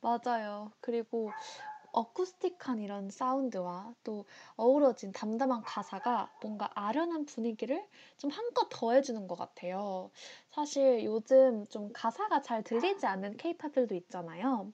맞아요. 0.00 0.72
그리고 0.80 1.30
acoustic한 1.92 2.80
이런 2.80 3.10
사운드와 3.10 3.94
또 4.02 4.24
어우러진 4.56 5.12
담담한 5.12 5.62
가사가 5.62 6.32
뭔가 6.42 6.68
아련한 6.74 7.26
분위기를 7.26 7.86
좀 8.18 8.30
한껏 8.30 8.68
더해주는 8.70 9.28
것 9.28 9.38
같아요. 9.38 10.10
사실 10.50 11.04
요즘 11.04 11.64
좀 11.68 11.92
가사가 11.92 12.42
잘 12.42 12.64
들리지 12.64 13.06
않는 13.06 13.36
케이팝들도 13.36 13.94
있잖아요. 13.94 14.72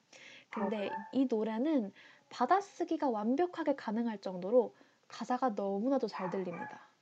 근데 0.52 0.96
이 1.10 1.26
노래는 1.26 1.92
받아쓰기가 2.28 3.10
완벽하게 3.10 3.74
가능할 3.76 4.20
정도로 4.20 4.74
가사가 5.08 5.50
너무나도 5.50 6.06
잘 6.08 6.30
들립니다. 6.30 6.94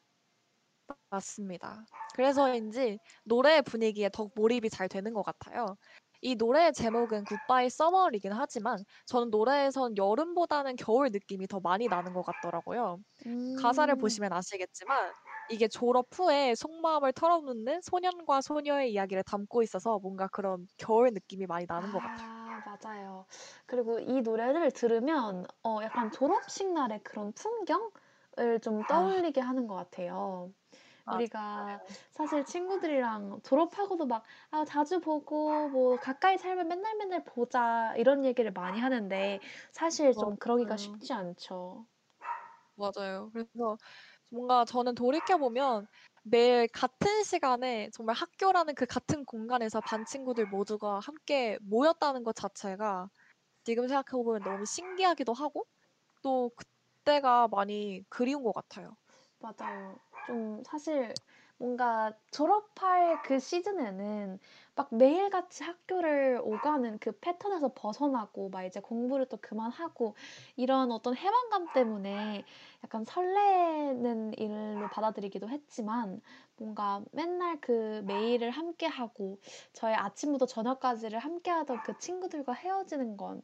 맞습니다. 1.11 1.87
그래서인지 2.15 2.99
노래 3.25 3.63
분위기에 3.63 4.11
더욱 4.13 4.33
몰입이 4.35 4.71
잘 4.71 4.89
되는 4.89 5.13
것 5.13 5.23
같아요. 5.23 5.77
이 6.23 6.35
노래의 6.35 6.73
제목은 6.75 7.25
Goodbye 7.25 7.71
Summer이긴 7.71 8.33
하지만 8.33 8.79
저는 9.07 9.31
노래에선 9.31 9.97
여름보다는 9.97 10.77
겨울 10.77 11.11
느낌이 11.11 11.47
더 11.47 11.61
많이 11.61 11.89
나는 11.89 12.13
것 12.13 12.23
같더라고요. 12.23 12.99
가사를 13.55 13.95
음. 13.95 13.97
보시면 13.97 14.33
아시겠지만 14.33 15.15
이게 15.49 15.69
졸업 15.69 16.09
후에 16.13 16.55
속마음을 16.55 17.13
털어놓는 17.15 17.83
소년과 17.83 18.41
소녀의 18.43 18.93
이야기를 18.93 19.25
담고 19.25 19.63
있어서 19.65 19.99
뭔가 20.01 20.29
그런 20.29 20.67
겨울 20.79 21.11
느낌이 21.13 21.47
많이 21.47 21.67
나는 21.69 21.91
것 21.93 22.01
같아요. 22.01 22.29
아, 22.83 22.89
맞아요. 22.89 23.27
그리고 23.67 23.99
이 23.99 24.23
노래를 24.23 24.71
들으면 24.73 25.47
어, 25.63 25.79
약간 25.83 26.11
졸업식 26.11 26.73
날의 26.73 27.03
그런 27.03 27.33
풍경을 27.33 28.61
좀 28.63 28.85
아. 28.89 29.15
떠올리게 29.21 29.41
하는 29.41 29.67
것 29.67 29.75
같아요. 29.75 30.53
우리가 31.11 31.81
사실 32.13 32.45
친구들이랑 32.45 33.43
졸업하고도 33.43 34.07
막 34.07 34.25
아, 34.51 34.65
자주 34.65 35.01
보고 35.01 35.71
뭐 35.71 35.99
가까이 35.99 36.39
살면 36.39 36.69
맨날 36.69 36.97
맨날 36.99 37.25
보자 37.25 37.95
이런 37.97 38.25
얘기를 38.25 38.53
많이 38.53 38.79
하는데 38.81 39.41
사실 39.73 40.15
좀 40.17 40.37
그러기가 40.39 40.77
맞아요. 40.77 40.77
쉽지 40.77 41.13
않죠. 41.13 41.87
맞아요. 42.75 43.31
그래서 43.33 43.79
뭔가 44.31 44.65
저는 44.65 44.95
돌이켜보면 44.95 45.89
매일 46.23 46.69
같은 46.69 47.23
시간에 47.25 47.91
정말 47.93 48.15
학교라는 48.17 48.75
그 48.75 48.87
같은 48.87 49.25
공간에서 49.25 49.81
반 49.81 50.05
친구들 50.05 50.47
모두가 50.47 50.99
함께 51.01 51.59
모였다는 51.63 52.25
것 52.25 52.35
자체가 52.35 53.09
지금 53.65 53.89
생각해보면 53.89 54.43
너무 54.45 54.67
신기하기도 54.67 55.33
하고 55.35 55.67
또 56.23 56.53
그때가 57.05 57.49
많이 57.49 58.05
그리운 58.11 58.43
것 58.45 58.53
같아요. 58.55 58.97
맞아요. 59.39 59.99
좀 60.23 60.63
사실 60.65 61.19
뭔가 61.61 62.15
졸업할 62.31 63.21
그 63.23 63.39
시즌에는 63.39 64.39
막 64.75 64.89
매일같이 64.95 65.63
학교를 65.63 66.41
오가는 66.43 66.99
그 66.99 67.13
패턴에서 67.13 67.73
벗어나고 67.75 68.49
막 68.49 68.65
이제 68.65 68.81
공부를 68.81 69.27
또 69.27 69.37
그만하고 69.43 70.15
이런 70.57 70.91
어떤 70.91 71.15
해방감 71.15 71.75
때문에 71.75 72.47
약간 72.83 73.05
설레는 73.05 74.39
일로 74.39 74.89
받아들이기도 74.89 75.51
했지만 75.51 76.23
뭔가 76.57 77.03
맨날 77.13 77.61
그 77.61 78.03
매일을 78.07 78.51
함께 78.51 78.87
하고 78.87 79.39
저의 79.75 79.95
아침부터 79.97 80.47
저녁까지를 80.47 81.19
함께 81.19 81.51
하던 81.51 81.83
그 81.83 81.99
친구들과 81.99 82.55
헤어지는 82.55 83.19
건좀 83.19 83.43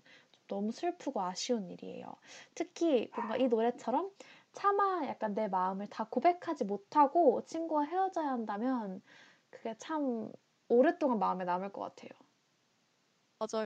너무 0.49 0.73
슬프고 0.73 1.21
아쉬운 1.21 1.71
일이에요. 1.71 2.15
특히 2.55 3.11
뭔가 3.15 3.37
이 3.37 3.49
노래처럼 3.49 4.11
차마 4.57 5.07
약간 5.07 5.35
내 5.35 5.47
마음을 5.49 5.87
다 5.89 6.09
고백하지 6.09 6.65
못하고 6.65 7.45
친구와 7.45 7.85
헤어져야 7.85 8.27
한다면 8.29 9.03
그게 9.51 9.77
참 9.79 10.33
오랫동안 10.69 11.19
마음에 11.21 11.45
남을 11.45 11.73
것 11.73 11.81
같아요. 11.83 12.11
맞아요. 13.39 13.65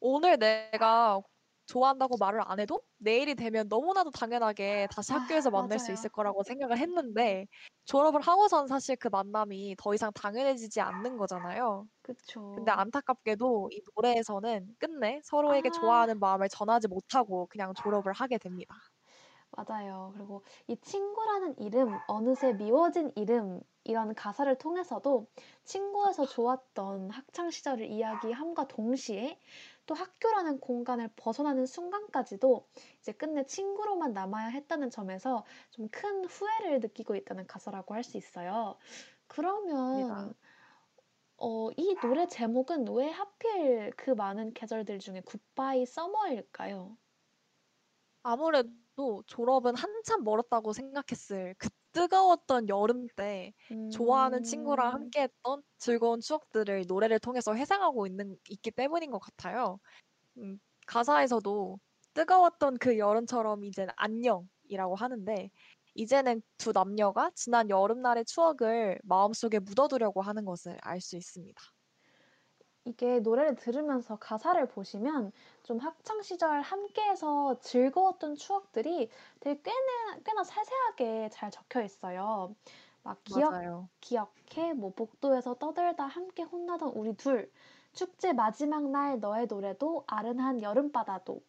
오늘 0.00 0.38
내가 0.38 1.20
좋아한다고 1.66 2.16
말을 2.18 2.40
안 2.44 2.60
해도 2.60 2.82
내일이 2.98 3.34
되면 3.34 3.68
너무나도 3.68 4.10
당연하게 4.10 4.88
다시 4.90 5.12
아, 5.12 5.14
학교에서 5.14 5.50
만날 5.50 5.78
수 5.78 5.92
맞아요. 5.92 5.92
있을 5.92 6.10
거라고 6.10 6.42
생각을 6.44 6.78
했는데 6.78 7.46
졸업을 7.84 8.20
하고선 8.20 8.66
사실 8.68 8.96
그 8.96 9.08
만남이 9.08 9.76
더 9.78 9.94
이상 9.94 10.12
당연해지지 10.12 10.80
않는 10.80 11.16
거잖아요. 11.16 11.86
그쵸. 12.02 12.40
근데 12.54 12.72
안타깝게도 12.72 13.70
이 13.72 13.82
노래에서는 13.96 14.76
끝내 14.78 15.20
서로에게 15.24 15.70
아. 15.70 15.72
좋아하는 15.72 16.20
마음을 16.20 16.48
전하지 16.50 16.88
못하고 16.88 17.46
그냥 17.48 17.74
졸업을 17.74 18.12
하게 18.14 18.38
됩니다. 18.38 18.74
맞아요. 19.52 20.12
그리고 20.14 20.42
이 20.66 20.76
친구라는 20.78 21.58
이름, 21.58 22.00
어느새 22.06 22.52
미워진 22.54 23.12
이름, 23.16 23.60
이런 23.84 24.14
가사를 24.14 24.56
통해서도 24.58 25.26
친구에서 25.64 26.24
좋았던 26.26 27.10
학창 27.10 27.50
시절을 27.50 27.86
이야기함과 27.86 28.68
동시에 28.68 29.38
또 29.86 29.94
학교라는 29.94 30.60
공간을 30.60 31.10
벗어나는 31.16 31.66
순간까지도 31.66 32.66
이제 33.00 33.12
끝내 33.12 33.44
친구로만 33.44 34.12
남아야 34.14 34.48
했다는 34.48 34.90
점에서 34.90 35.44
좀 35.70 35.88
큰 35.90 36.24
후회를 36.24 36.80
느끼고 36.80 37.14
있다는 37.16 37.46
가사라고 37.46 37.94
할 37.94 38.04
수 38.04 38.16
있어요. 38.16 38.78
그러면. 39.26 40.34
어, 41.36 41.70
이 41.76 41.94
노래 42.00 42.26
제목은 42.26 42.86
왜 42.88 43.10
하필 43.10 43.90
그 43.98 44.10
많은 44.12 44.54
계절들 44.54 44.98
중에 44.98 45.20
굿바이 45.22 45.84
서머일까요? 45.86 46.96
아무래도 48.22 48.68
졸업은 49.26 49.74
한참 49.76 50.24
멀었다고 50.24 50.72
생각했을 50.72 51.54
그 51.58 51.68
뜨거웠던 51.92 52.68
여름 52.68 53.06
때 53.16 53.52
좋아하는 53.88 54.42
친구랑 54.42 54.88
음. 54.88 54.92
함께했던 54.94 55.62
즐거운 55.78 56.20
추억들을 56.20 56.84
노래를 56.88 57.18
통해서 57.20 57.54
회상하고 57.54 58.06
있는 58.06 58.36
있기 58.48 58.70
때문인 58.70 59.10
것 59.10 59.18
같아요. 59.18 59.78
음, 60.38 60.58
가사에서도 60.86 61.78
뜨거웠던 62.14 62.78
그 62.78 62.98
여름처럼 62.98 63.64
이제는 63.64 63.92
안녕이라고 63.96 64.96
하는데 64.96 65.50
이제는 65.94 66.42
두 66.58 66.72
남녀가 66.72 67.30
지난 67.34 67.70
여름날의 67.70 68.24
추억을 68.26 68.98
마음속에 69.04 69.58
묻어두려고 69.60 70.22
하는 70.22 70.44
것을 70.44 70.78
알 70.82 71.00
수 71.00 71.16
있습니다. 71.16 71.60
이게 72.84 73.20
노래를 73.20 73.54
들으면서 73.56 74.16
가사를 74.16 74.66
보시면 74.68 75.32
좀 75.62 75.78
학창 75.78 76.22
시절 76.22 76.60
함께해서 76.62 77.58
즐거웠던 77.60 78.34
추억들이 78.36 79.08
되게 79.40 79.60
꽤나, 79.62 80.18
꽤나 80.24 80.42
세세하게 80.44 81.28
잘 81.30 81.50
적혀 81.50 81.82
있어요. 81.82 82.54
막 83.02 83.22
기억, 83.24 83.60
맞아요. 83.60 83.90
기억해, 84.00 84.74
뭐 84.74 84.92
복도에서 84.94 85.54
떠들다 85.54 86.04
함께 86.06 86.42
혼나던 86.42 86.90
우리 86.90 87.14
둘, 87.16 87.52
축제 87.92 88.32
마지막 88.32 88.90
날 88.90 89.20
너의 89.20 89.46
노래도 89.46 90.04
아른한 90.08 90.62
여름바다도 90.62 91.40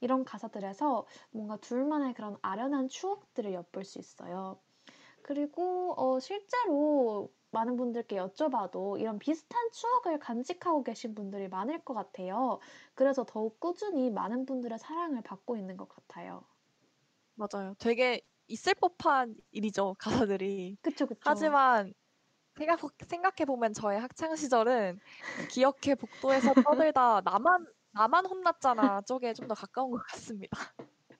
이런 0.00 0.24
가사들에서 0.24 1.06
뭔가 1.32 1.56
둘만의 1.56 2.14
그런 2.14 2.36
아련한 2.42 2.88
추억들을 2.88 3.52
엿볼 3.52 3.84
수 3.84 3.98
있어요. 3.98 4.60
그리고 5.22 5.94
어, 5.96 6.20
실제로 6.20 7.32
많은 7.50 7.76
분들께 7.76 8.16
여쭤봐도 8.16 9.00
이런 9.00 9.18
비슷한 9.18 9.70
추억을 9.72 10.18
간직하고 10.18 10.82
계신 10.84 11.14
분들이 11.14 11.48
많을 11.48 11.84
것 11.84 11.94
같아요. 11.94 12.60
그래서 12.94 13.24
더욱 13.24 13.60
꾸준히 13.60 14.10
많은 14.10 14.46
분들의 14.46 14.78
사랑을 14.78 15.22
받고 15.22 15.56
있는 15.56 15.76
것 15.76 15.88
같아요. 15.88 16.44
맞아요. 17.34 17.74
되게 17.78 18.20
있을 18.48 18.74
법한 18.74 19.36
일이죠, 19.50 19.94
가사들이. 19.98 20.78
그쵸, 20.82 21.06
그쵸. 21.06 21.20
하지만 21.24 21.92
생각, 22.56 22.80
생각해보면 23.08 23.74
저의 23.74 24.00
학창 24.00 24.36
시절은 24.36 25.00
기억해 25.50 25.96
복도에서 25.96 26.54
떠들다 26.92 27.22
나만 27.24 27.66
나만 27.92 28.26
혼났잖아 28.26 29.02
쪽에 29.02 29.34
좀 29.34 29.48
더 29.48 29.54
가까운 29.54 29.90
것 29.92 29.98
같습니다. 30.08 30.58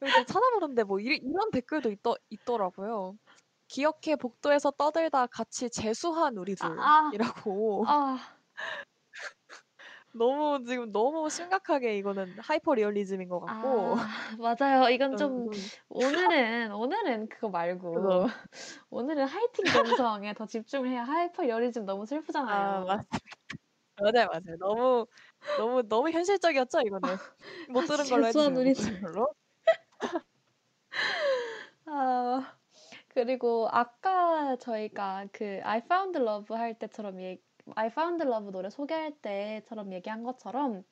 그리고 0.00 0.12
또 0.12 0.24
찾아보는데 0.24 0.84
뭐 0.84 1.00
이, 1.00 1.04
이런 1.22 1.50
댓글도 1.52 1.90
있더, 1.92 2.16
있더라고요. 2.30 3.18
기억해 3.68 4.16
복도에서 4.16 4.70
떠들다 4.72 5.26
같이 5.28 5.70
재수한 5.70 6.38
아, 6.58 7.12
우리들이라고 7.12 7.86
아, 7.86 8.18
너무 10.12 10.64
지금 10.64 10.92
너무 10.92 11.28
심각하게 11.30 11.98
이거는 11.98 12.36
하이퍼 12.38 12.74
리얼리즘인 12.74 13.28
것 13.28 13.40
같고 13.40 13.96
아, 13.96 14.36
맞아요. 14.38 14.88
이건 14.90 15.16
좀 15.16 15.46
음, 15.48 15.70
오늘은 15.88 16.72
오늘은 16.72 17.28
그거 17.28 17.48
말고 17.48 18.22
그거. 18.22 18.26
오늘은 18.90 19.26
하이틴 19.26 19.68
감성에 19.68 20.34
더 20.34 20.46
집중을 20.46 20.90
해야 20.90 21.04
하이퍼 21.04 21.44
리얼리즘 21.44 21.86
너무 21.86 22.06
아 22.44 22.84
슬프잖아요. 22.84 22.86
맞습니다. 22.86 23.06
맞아요, 23.96 24.28
맞아요. 24.28 24.56
너무 24.60 25.06
너무 25.54 25.82
너무 25.88 26.10
현실적이었죠 26.10 26.80
이거는 26.86 27.18
못 27.66 27.84
아, 27.84 27.86
들은 27.86 28.08
걸로 28.08 28.26
해주세요. 28.26 28.58
걸로. 29.00 29.34
아, 31.86 32.58
그리고 33.16 33.68
아까 33.72 34.56
저희가 34.56 35.26
그 35.32 35.60
I 35.64 35.78
found 35.78 36.18
love 36.18 36.54
할 36.56 36.78
때처럼 36.78 37.20
얘 37.22 37.42
I 37.74 37.86
found 37.88 38.22
love 38.24 38.52
노래 38.52 38.70
소개할 38.70 39.20
때처럼 39.20 39.92
얘기한 39.92 40.22
것처럼 40.22 40.84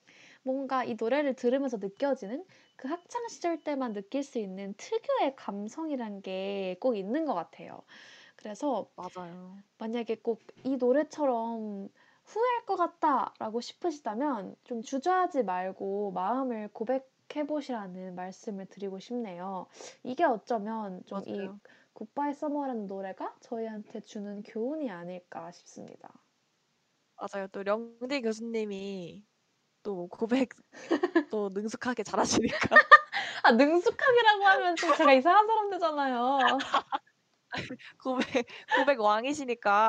뭔가 0.45 0.85
이 0.85 0.97
노래를 0.99 1.35
들으면서 1.37 1.77
느껴지는 1.79 2.45
그 2.77 2.89
학창 2.89 3.29
시절 3.29 3.63
때만 3.63 3.93
느낄 3.93 4.23
수 4.25 4.39
있는 4.41 4.75
특유의 4.77 5.37
감성이란 5.37 6.23
게 6.23 6.77
꼭 6.81 6.97
있는 6.97 7.27
것 7.27 7.35
같아요. 7.35 7.83
그래서 8.37 8.91
맞아요. 8.97 9.63
만약에 9.79 10.17
꼭 10.17 10.41
이 10.65 10.77
노래처럼 10.77 11.89
후회할 12.25 12.65
것 12.67 12.77
같다라고 12.77 13.61
싶으시다면 13.61 14.57
좀 14.65 14.83
주저하지 14.83 15.43
말고 15.45 16.13
마음을 16.13 16.69
고백해 16.73 17.47
보시라는 17.47 18.15
말씀을 18.15 18.67
드리고 18.67 18.99
싶네요. 18.99 19.67
이게 20.03 20.25
어쩌면 20.25 21.03
좀이 21.07 21.51
맞아요. 21.51 21.61
굿바이 21.95 22.35
서머라는 22.35 22.87
노래가 22.87 23.35
저희한테 23.41 24.01
주는 24.01 24.43
교훈이 24.43 24.91
아닐까 24.91 25.51
싶습니다. 25.53 26.13
맞아요. 27.17 27.47
또 27.49 27.63
령디 27.63 28.21
교수님이 28.23 29.25
또 29.83 30.09
고백 30.09 30.51
또 31.33 31.51
능숙하게 31.51 32.03
잘하시니까 32.03 32.77
아, 33.45 33.53
능숙하게라고 33.53 34.45
하면 34.45 34.77
좀 34.77 34.95
제가 34.95 35.13
이상한 35.13 35.47
사람 35.47 35.71
되잖아요. 35.71 36.39
고백 38.03 38.47
고백 38.77 39.01
왕이시니까 39.01 39.89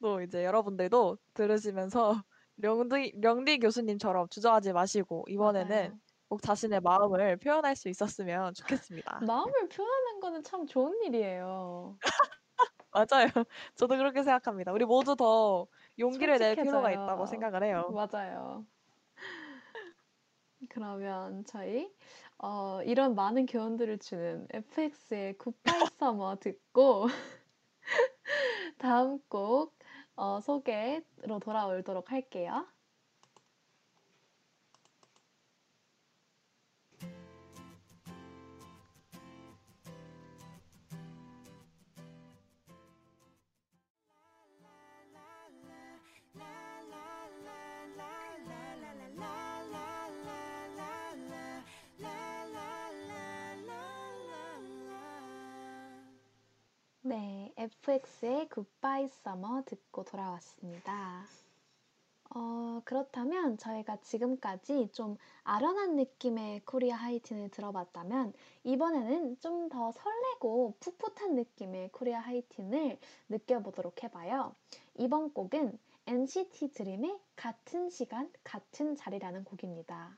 또 0.00 0.22
이제 0.22 0.44
여러분들도 0.44 1.18
들으시면서 1.34 2.22
령디 2.56 3.12
령디 3.20 3.58
교수님처럼 3.58 4.28
주저하지 4.28 4.72
마시고 4.72 5.26
이번에는 5.28 5.68
맞아요. 5.68 5.98
꼭 6.28 6.42
자신의 6.42 6.80
마음을 6.80 7.36
표현할 7.38 7.74
수 7.74 7.88
있었으면 7.88 8.54
좋겠습니다. 8.54 9.20
마음을 9.28 9.68
표현하는 9.68 10.20
거는 10.20 10.42
참 10.42 10.66
좋은 10.66 11.02
일이에요. 11.04 11.96
맞아요. 12.92 13.28
저도 13.74 13.96
그렇게 13.96 14.22
생각합니다. 14.22 14.72
우리 14.72 14.84
모두 14.84 15.16
더 15.16 15.66
용기를 15.98 16.38
낼 16.38 16.56
필요가 16.56 16.80
솔직해져요. 16.82 17.04
있다고 17.04 17.26
생각을 17.26 17.62
해요. 17.64 17.90
맞아요. 17.92 18.66
그러면 20.68 21.44
저희 21.44 21.90
어, 22.38 22.82
이런 22.82 23.14
많은 23.14 23.46
교훈들을 23.46 23.98
주는 23.98 24.46
FX의 24.50 25.38
굿바이 25.38 25.52
서머 25.98 26.36
듣고 26.40 27.06
다음 28.78 29.18
곡 29.28 29.76
어, 30.16 30.40
소개로 30.40 31.38
돌아오도록 31.40 32.10
할게요. 32.10 32.66
FX의 57.58 58.48
굿바이 58.50 59.08
서머 59.08 59.64
듣고 59.66 60.04
돌아왔습니다. 60.04 61.26
어, 62.30 62.80
그렇다면 62.84 63.58
저희가 63.58 63.96
지금까지 64.00 64.90
좀 64.92 65.16
아련한 65.42 65.96
느낌의 65.96 66.60
코리아 66.64 66.94
하이틴을 66.94 67.48
들어봤다면 67.48 68.32
이번에는 68.62 69.40
좀 69.40 69.68
더 69.70 69.90
설레고 69.90 70.76
풋풋한 70.78 71.34
느낌의 71.34 71.90
코리아 71.90 72.20
하이틴을 72.20 72.96
느껴보도록 73.28 74.04
해봐요. 74.04 74.54
이번 74.94 75.34
곡은 75.34 75.76
NCT 76.06 76.68
드림의 76.74 77.18
같은 77.34 77.90
시간, 77.90 78.32
같은 78.44 78.94
자리라는 78.94 79.42
곡입니다. 79.42 80.16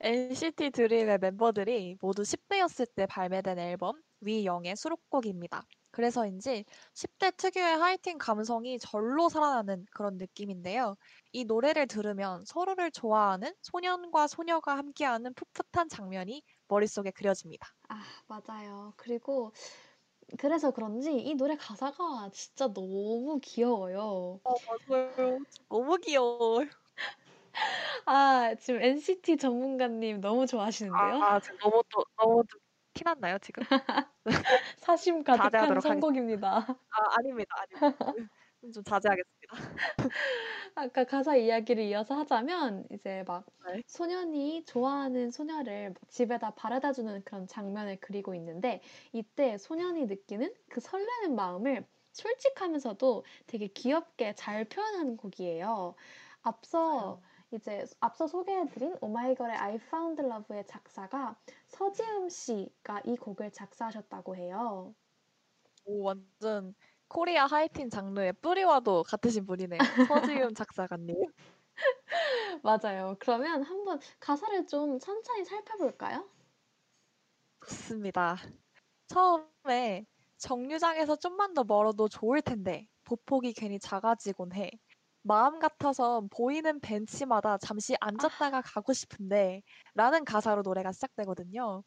NCT 0.00 0.70
드림의 0.70 1.18
멤버들이 1.18 1.96
모두 2.02 2.22
10대였을 2.22 2.86
때 2.94 3.06
발매된 3.06 3.58
앨범 3.58 4.00
We 4.20 4.32
Young의 4.32 4.76
수록곡입니다. 4.76 5.64
그래서인지 5.90 6.64
10대 6.94 7.30
특유의 7.32 7.76
하이틴 7.78 8.18
감성이 8.18 8.78
절로 8.78 9.28
살아나는 9.28 9.84
그런 9.90 10.16
느낌인데요. 10.16 10.96
이 11.32 11.44
노래를 11.44 11.86
들으면 11.86 12.44
서로를 12.44 12.90
좋아하는 12.90 13.52
소년과 13.62 14.28
소녀가 14.28 14.76
함께하는 14.76 15.32
풋풋한 15.34 15.88
장면이 15.88 16.42
머릿속에 16.68 17.10
그려집니다. 17.10 17.66
아, 17.88 18.02
맞아요. 18.26 18.92
그리고 18.96 19.52
그래서 20.38 20.70
그런지 20.72 21.16
이 21.16 21.34
노래 21.34 21.56
가사가 21.56 22.30
진짜 22.32 22.72
너무 22.72 23.40
귀여워요. 23.42 24.40
어, 24.44 24.54
맞아요. 24.86 25.38
너무 25.68 25.96
귀여워요. 25.96 26.68
아, 28.06 28.54
지금 28.60 28.82
NCT 28.82 29.38
전문가님 29.38 30.20
너무 30.20 30.46
좋아하시는데요? 30.46 31.22
아, 31.22 31.40
지금 31.40 31.58
너무 31.58 31.82
또, 31.90 32.04
너무 32.16 32.42
좀 32.48 32.60
티났나요, 32.98 33.38
지금? 33.38 33.62
사심 34.78 35.22
가득한. 35.22 35.80
선곡입니다. 35.80 36.56
아, 36.58 37.16
아닙니다, 37.16 37.54
아닙니다. 37.60 38.12
좀- 38.60 38.72
좀 38.72 38.82
자제하겠습니다. 38.82 39.52
아까 40.74 41.04
가사 41.04 41.36
이야기를 41.36 41.84
이어서 41.84 42.16
하자면 42.16 42.86
이제 42.90 43.22
막 43.26 43.46
네. 43.72 43.82
소년이 43.86 44.64
좋아하는 44.64 45.30
소녀를 45.30 45.90
뭐 45.90 45.96
집에다 46.08 46.54
바래다 46.54 46.92
주는 46.92 47.22
그런 47.24 47.46
장면을 47.46 47.98
그리고 48.00 48.34
있는데 48.34 48.80
이때 49.12 49.58
소년이 49.58 50.06
느끼는 50.06 50.52
그 50.68 50.80
설레는 50.80 51.36
마음을 51.36 51.86
솔직하면서도 52.12 53.24
되게 53.46 53.68
귀엽게 53.68 54.34
잘 54.34 54.64
표현하는 54.64 55.16
곡이에요. 55.16 55.94
앞서 56.42 57.22
이제 57.50 57.84
앞서 58.00 58.26
소개해드린 58.26 58.96
오마이걸의 59.00 59.56
I 59.56 59.74
Found 59.76 60.22
Love의 60.22 60.66
작사가 60.66 61.36
서지음 61.68 62.28
씨가 62.28 63.00
이 63.06 63.16
곡을 63.16 63.50
작사하셨다고 63.52 64.36
해요. 64.36 64.94
오, 65.86 66.02
완전 66.02 66.74
코리아 67.08 67.46
하이틴 67.46 67.88
장르의 67.88 68.34
뿌리와도 68.34 69.04
같으신 69.04 69.46
분이네요. 69.46 69.78
서지음 70.46 70.54
작사가님. 70.54 71.16
맞아요. 72.62 73.16
그러면 73.18 73.62
한번 73.62 73.98
가사를 74.20 74.66
좀 74.66 74.98
천천히 74.98 75.44
살펴볼까요? 75.44 76.28
좋습니다. 77.66 78.36
처음에 79.06 80.06
정류장에서 80.36 81.16
좀만 81.16 81.54
더 81.54 81.64
멀어도 81.64 82.08
좋을 82.08 82.42
텐데 82.42 82.86
보폭이 83.04 83.54
괜히 83.54 83.78
작아지곤 83.78 84.52
해. 84.52 84.70
마음 85.28 85.58
같아선 85.58 86.30
보이는 86.30 86.80
벤치마다 86.80 87.58
잠시 87.58 87.94
앉았다가 88.00 88.62
가고 88.62 88.94
싶은데 88.94 89.62
라는 89.94 90.24
가사로 90.24 90.62
노래가 90.62 90.90
시작되거든요. 90.90 91.82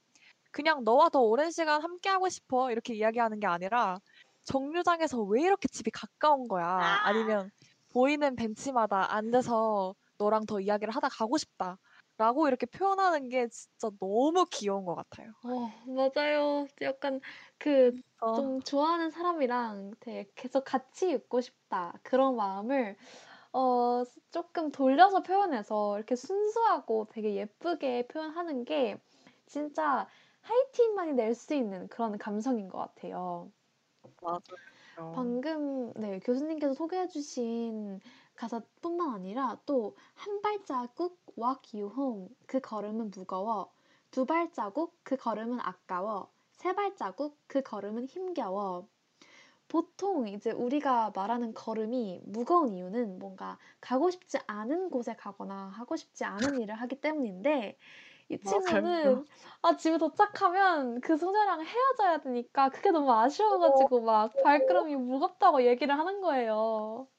그냥 0.51 0.83
너와 0.83 1.09
더 1.09 1.21
오랜 1.21 1.49
시간 1.49 1.81
함께하고 1.81 2.29
싶어 2.29 2.71
이렇게 2.71 2.93
이야기하는 2.93 3.39
게 3.39 3.47
아니라 3.47 3.97
정류장에서 4.43 5.23
왜 5.23 5.41
이렇게 5.41 5.67
집이 5.67 5.89
가까운 5.89 6.47
거야? 6.47 6.99
아니면 7.03 7.49
보이는 7.91 8.35
벤치마다 8.35 9.15
앉아서 9.15 9.95
너랑 10.19 10.45
더 10.45 10.59
이야기를 10.59 10.93
하다 10.95 11.09
가고 11.09 11.39
싶다. 11.39 11.79
라고 12.19 12.47
이렇게 12.47 12.67
표현하는 12.67 13.29
게 13.29 13.47
진짜 13.47 13.89
너무 13.99 14.45
귀여운 14.51 14.85
것 14.85 14.93
같아요. 14.93 15.31
어, 15.43 15.71
맞아요. 15.87 16.67
약간 16.81 17.19
그 17.57 17.99
어, 18.21 18.35
좀 18.35 18.61
좋아하는 18.61 19.09
사람이랑 19.09 19.93
되게 19.99 20.29
계속 20.35 20.63
같이 20.63 21.09
있고 21.09 21.41
싶다. 21.41 21.95
그런 22.03 22.35
마음을 22.35 22.95
어, 23.53 24.03
조금 24.31 24.71
돌려서 24.71 25.21
표현해서 25.23 25.97
이렇게 25.97 26.15
순수하고 26.15 27.07
되게 27.11 27.35
예쁘게 27.35 28.07
표현하는 28.07 28.65
게 28.65 28.99
진짜 29.45 30.07
하이틴만이 30.41 31.13
낼 31.13 31.35
수 31.35 31.53
있는 31.53 31.87
그런 31.89 32.17
감성인 32.17 32.67
것 32.69 32.77
같아요. 32.79 33.51
맞아요. 34.21 34.41
방금 35.11 35.93
네, 35.95 36.19
교수님께서 36.19 36.73
소개해 36.73 37.07
주신 37.07 37.99
가사뿐만 38.35 39.13
아니라 39.15 39.61
또 39.65 39.95
한 40.15 40.41
발자국 40.41 41.19
walk 41.37 41.79
you 41.81 41.91
home 41.95 42.29
그 42.47 42.59
걸음은 42.59 43.11
무거워 43.11 43.71
두 44.11 44.25
발자국 44.25 44.97
그 45.03 45.17
걸음은 45.17 45.59
아까워 45.61 46.31
세 46.51 46.73
발자국 46.73 47.37
그 47.47 47.61
걸음은 47.61 48.05
힘겨워 48.07 48.87
보통 49.71 50.27
이제 50.27 50.51
우리가 50.51 51.11
말하는 51.15 51.53
걸음이 51.53 52.21
무거운 52.25 52.73
이유는 52.73 53.19
뭔가 53.19 53.57
가고 53.79 54.09
싶지 54.11 54.37
않은 54.47 54.89
곳에 54.89 55.15
가거나 55.15 55.69
하고 55.69 55.95
싶지 55.95 56.25
않은 56.25 56.59
일을 56.59 56.75
하기 56.75 56.99
때문인데 57.01 57.77
이 58.29 58.39
맞아요. 58.43 59.21
친구는 59.21 59.25
아 59.61 59.77
집에 59.77 59.97
도착하면 59.97 61.01
그 61.01 61.17
소녀랑 61.17 61.63
헤어져야 61.65 62.19
되니까 62.19 62.69
그게 62.69 62.91
너무 62.91 63.11
아쉬워가지고 63.13 64.01
막 64.03 64.41
발걸음이 64.41 64.95
무겁다고 64.97 65.63
얘기를 65.65 65.97
하는 65.97 66.21
거예요. 66.21 67.09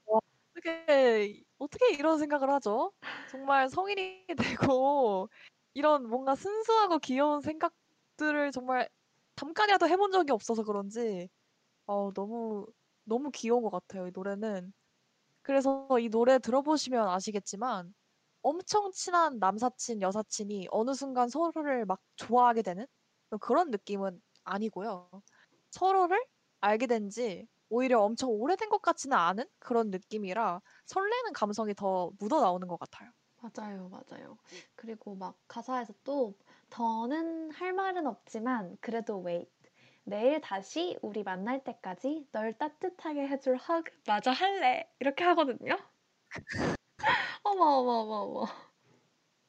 어떻게 0.54 1.42
어떻게 1.58 1.92
이런 1.94 2.18
생각을 2.18 2.50
하죠? 2.50 2.92
정말 3.26 3.68
성인이 3.68 4.26
되고 4.68 5.28
이런 5.74 6.08
뭔가 6.08 6.34
순수하고 6.34 6.98
귀여운 6.98 7.40
생각들을 7.40 8.52
정말 8.52 8.88
잠깐이라도 9.36 9.88
해본 9.88 10.12
적이 10.12 10.32
없어서 10.32 10.62
그런지 10.64 11.28
어, 11.86 12.12
너무 12.12 12.66
너무 13.04 13.30
귀여운 13.32 13.62
것 13.62 13.70
같아요. 13.70 14.06
이 14.08 14.10
노래는. 14.14 14.72
그래서 15.42 15.88
이 16.00 16.08
노래 16.10 16.38
들어보시면 16.38 17.08
아시겠지만 17.08 17.94
엄청 18.42 18.92
친한 18.92 19.38
남사친, 19.40 20.02
여사친이 20.02 20.68
어느 20.70 20.94
순간 20.94 21.28
서로를 21.28 21.86
막 21.86 22.00
좋아하게 22.16 22.62
되는 22.62 22.86
그런 23.40 23.70
느낌은 23.70 24.20
아니고요. 24.44 25.10
서로를 25.72 26.24
알게 26.60 26.86
된 26.88 27.10
지 27.10 27.46
오히려 27.70 28.00
엄청 28.02 28.30
오래된 28.30 28.68
것 28.70 28.82
같지는 28.82 29.16
않은 29.16 29.46
그런 29.60 29.90
느낌이라 29.90 30.60
설레는 30.86 31.32
감성이 31.34 31.74
더 31.74 32.12
묻어 32.20 32.40
나오는 32.40 32.68
것 32.68 32.78
같아요. 32.80 33.10
맞아요, 33.36 33.88
맞아요. 33.88 34.38
그리고 34.76 35.14
막 35.16 35.42
가사에서 35.48 35.92
또 36.04 36.38
더는 36.70 37.50
할 37.50 37.72
말은 37.72 38.06
없지만 38.06 38.76
그래도 38.80 39.22
wait. 39.26 39.50
내일 40.04 40.40
다시 40.40 40.98
우리 41.02 41.22
만날 41.24 41.64
때까지 41.64 42.28
널 42.32 42.56
따뜻하게 42.58 43.26
해줄 43.28 43.54
hug 43.58 43.90
마저 44.06 44.30
할래. 44.30 44.92
이렇게 45.00 45.24
하거든요. 45.24 45.76
어머, 47.44 47.64
어머, 47.64 47.92
어머, 48.02 48.14
어머. 48.22 48.46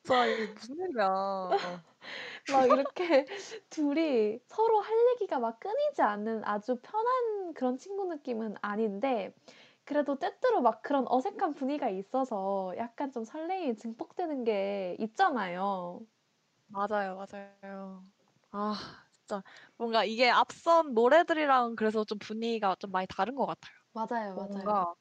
진짜 0.04 0.28
이게 0.28 0.45
무슨 0.45 0.76
일이야. 0.76 1.06
어. 1.08 1.84
막 2.47 2.68
이렇게 2.70 3.26
둘이 3.70 4.39
서로 4.47 4.82
할 4.82 4.97
얘기가 5.14 5.39
막 5.39 5.60
끊이지 5.60 6.01
않는 6.01 6.43
아주 6.45 6.80
편한 6.82 7.54
그런 7.54 7.78
친구 7.78 8.06
느낌은 8.08 8.56
아닌데 8.62 9.34
그래도 9.86 10.20
때때로 10.20 10.62
막 10.62 10.82
그런 10.84 11.06
어색한 11.08 11.56
분위기가 11.56 11.89
있어서 11.89 12.74
약간 12.78 13.12
좀 13.12 13.24
설레임이 13.26 13.78
증폭되는 13.78 14.43
게 14.45 14.97
있잖아요. 14.99 16.01
맞아요, 16.68 17.16
맞아요. 17.16 18.04
아, 18.51 19.03
진짜 19.28 19.43
뭔가 19.78 20.03
이게 20.05 20.30
앞선 20.30 20.93
노래들이랑 20.93 21.76
그래서 21.76 22.03
좀 22.05 22.17
분위기가 22.19 22.76
좀 22.80 22.91
많이 22.91 23.07
다른 23.07 23.36
것 23.36 23.45
같아요. 23.45 23.74
맞아요, 23.93 24.36
맞아요. 24.36 24.74
뭔가 24.74 24.93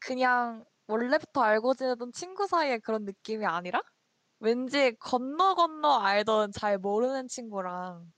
그냥 0.00 0.64
원래부터 0.88 1.42
알고 1.42 1.74
지내던 1.74 2.12
친구 2.12 2.46
사이의 2.48 2.80
그런 2.80 3.04
느낌이 3.04 3.46
아니라 3.46 3.82
왠지 4.40 4.94
건너 5.00 5.54
건너 5.56 5.98
알던 6.00 6.52
잘 6.52 6.78
모르는 6.78 7.28
친구랑 7.28 8.12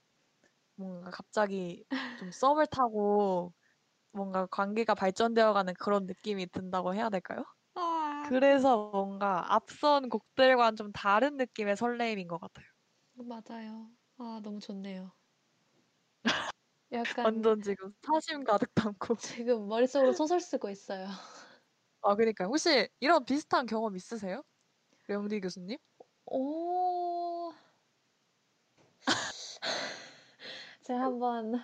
뭔가 0.76 1.10
갑자기 1.10 1.84
좀 2.16 2.30
썸을 2.32 2.66
타고 2.68 3.54
뭔가 4.12 4.46
관계가 4.46 4.94
발전되어 4.94 5.52
가는 5.54 5.74
그런 5.80 6.06
느낌이 6.06 6.46
든다고 6.48 6.94
해야 6.94 7.10
될까요? 7.10 7.44
아, 7.74 8.22
그래서 8.22 8.90
뭔가 8.92 9.52
앞선 9.54 10.08
곡들과는 10.10 10.76
좀 10.76 10.92
다른 10.92 11.36
느낌의 11.38 11.76
설레임인 11.76 12.28
것 12.28 12.40
같아요. 12.40 12.66
맞아요. 13.14 13.96
아, 14.18 14.40
너무 14.42 14.60
좋네요. 14.60 15.12
약간 16.92 17.42
완전 17.42 17.62
지금 17.62 17.92
사심 18.02 18.44
가득 18.44 18.74
담고. 18.74 19.16
지금 19.18 19.68
머릿속으로 19.68 20.12
소설 20.12 20.40
쓰고 20.40 20.70
있어요. 20.70 21.06
아, 22.00 22.16
그러니까요. 22.16 22.48
혹시 22.48 22.88
이런 23.00 23.24
비슷한 23.24 23.66
경험 23.66 23.94
있으세요? 23.96 24.42
영디 25.10 25.40
교수님? 25.40 25.78
오. 26.26 27.52
제가 30.82 31.00
한번 31.02 31.54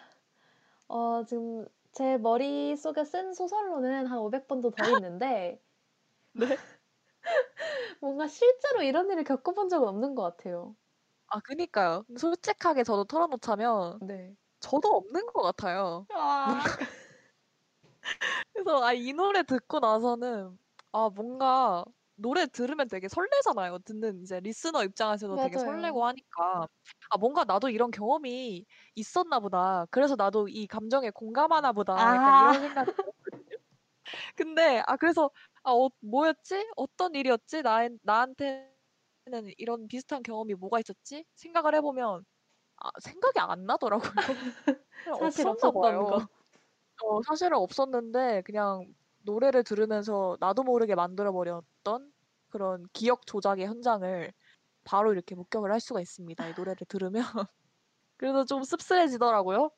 어 0.88 1.24
지금 1.24 1.66
제 1.92 2.18
머릿속에 2.18 3.04
쓴 3.04 3.34
소설로는 3.34 4.06
한 4.08 4.18
500번도 4.20 4.70
더 4.72 4.90
있는데 4.90 5.62
네. 6.34 6.58
뭔가 8.00 8.28
실제로 8.28 8.82
이런 8.82 9.10
일을 9.10 9.24
겪어본 9.24 9.68
적은 9.68 9.88
없는 9.88 10.14
것 10.14 10.22
같아요. 10.22 10.76
아, 11.26 11.40
그니까요. 11.40 12.04
솔직하게 12.18 12.84
저도 12.84 13.04
털어놓자면 13.04 14.00
네. 14.00 14.38
저도 14.60 14.88
없는 14.96 15.26
것 15.32 15.42
같아요. 15.42 16.06
아, 16.14 16.58
그래서 18.52 18.82
아, 18.84 18.92
이 18.92 19.12
노래 19.12 19.42
듣고 19.42 19.78
나서는 19.80 20.58
아, 20.92 21.08
뭔가 21.10 21.84
노래 22.16 22.46
들으면 22.46 22.88
되게 22.88 23.06
설레잖아요. 23.08 23.78
듣는 23.80 24.22
이제 24.22 24.40
리스너 24.40 24.82
입장에서도 24.84 25.38
되게 25.38 25.56
맞아요. 25.56 25.58
설레고 25.58 26.04
하니까 26.04 26.66
아 27.10 27.16
뭔가 27.18 27.44
나도 27.44 27.68
이런 27.70 27.90
경험이 27.92 28.66
있었나 28.96 29.38
보다. 29.40 29.86
그래서 29.90 30.16
나도 30.16 30.48
이 30.48 30.66
감정에 30.66 31.10
공감하나 31.10 31.72
보다. 31.72 32.16
아. 32.16 32.24
이런 32.24 32.74
들었거든요. 32.94 33.58
근데 34.36 34.82
아 34.86 34.96
그래서 34.96 35.30
아 35.62 35.72
어, 35.72 35.88
뭐였지? 36.00 36.68
어떤 36.76 37.14
일이었지? 37.14 37.62
나 37.62 37.88
나한테는 38.02 38.70
이런 39.58 39.88
비슷한 39.88 40.22
경험이 40.22 40.54
뭐가 40.54 40.80
있었지? 40.80 41.24
생각을 41.36 41.74
해보면 41.76 42.24
아 42.80 42.90
생각이 43.00 43.38
안 43.40 43.64
나더라고요. 43.66 44.10
사실 45.12 45.46
없었나 45.46 45.48
없었던 45.48 45.72
봐요. 45.72 46.04
거. 46.04 46.28
어, 47.04 47.22
사실은 47.22 47.58
없었는데 47.58 48.42
그냥 48.42 48.94
노래를 49.24 49.64
들으면서 49.64 50.36
나도 50.40 50.64
모르게 50.64 50.94
만들어 50.94 51.32
버렸던 51.32 52.12
그런 52.50 52.84
기억 52.92 53.26
조작의 53.26 53.66
현장을 53.66 54.32
바로 54.84 55.12
이렇게 55.12 55.34
목격을 55.36 55.72
할 55.72 55.80
수가 55.80 56.00
있습니다. 56.00 56.48
이 56.48 56.54
노래를 56.54 56.86
들으면. 56.88 57.22
그래서 58.16 58.44
좀 58.44 58.62
씁쓸해지더라고요. 58.64 59.70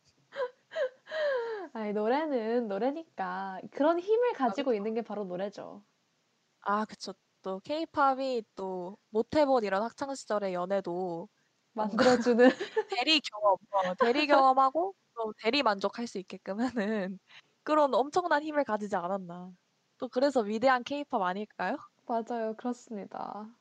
아니, 1.72 1.92
노래는 1.92 2.68
노래니까 2.68 3.61
그런 3.72 3.98
힘을 4.01 4.32
가지고 4.34 4.72
그쵸. 4.72 4.74
있는 4.74 4.94
게 4.94 5.03
바로 5.03 5.24
노래죠. 5.24 5.84
아, 6.62 6.84
그쵸. 6.84 7.14
또 7.42 7.59
케이팝이 7.61 8.42
또 8.55 8.98
못 9.11 9.34
해본 9.34 9.64
이런 9.64 9.82
학창 9.82 10.14
시절의 10.14 10.53
연애도 10.55 11.28
만들어주는 12.29 12.49
대리 12.89 13.21
경험, 13.21 13.57
어, 13.71 13.95
대리 13.97 14.27
경험하고 14.27 14.95
또 15.14 15.33
대리 15.43 15.62
만족할 15.62 16.07
수 16.07 16.18
있게끔 16.18 16.61
하는 16.61 17.18
그런 17.62 17.95
엄청난 17.95 18.43
힘을 18.43 18.64
가지지 18.64 18.97
않았나. 18.97 19.53
또 19.99 20.09
그래서 20.09 20.41
위대한 20.41 20.83
케이팝 20.85 21.21
아닐까요? 21.23 21.77
맞아요. 22.07 22.55
그렇습니다. 22.59 23.57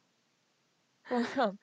그러면 1.08 1.58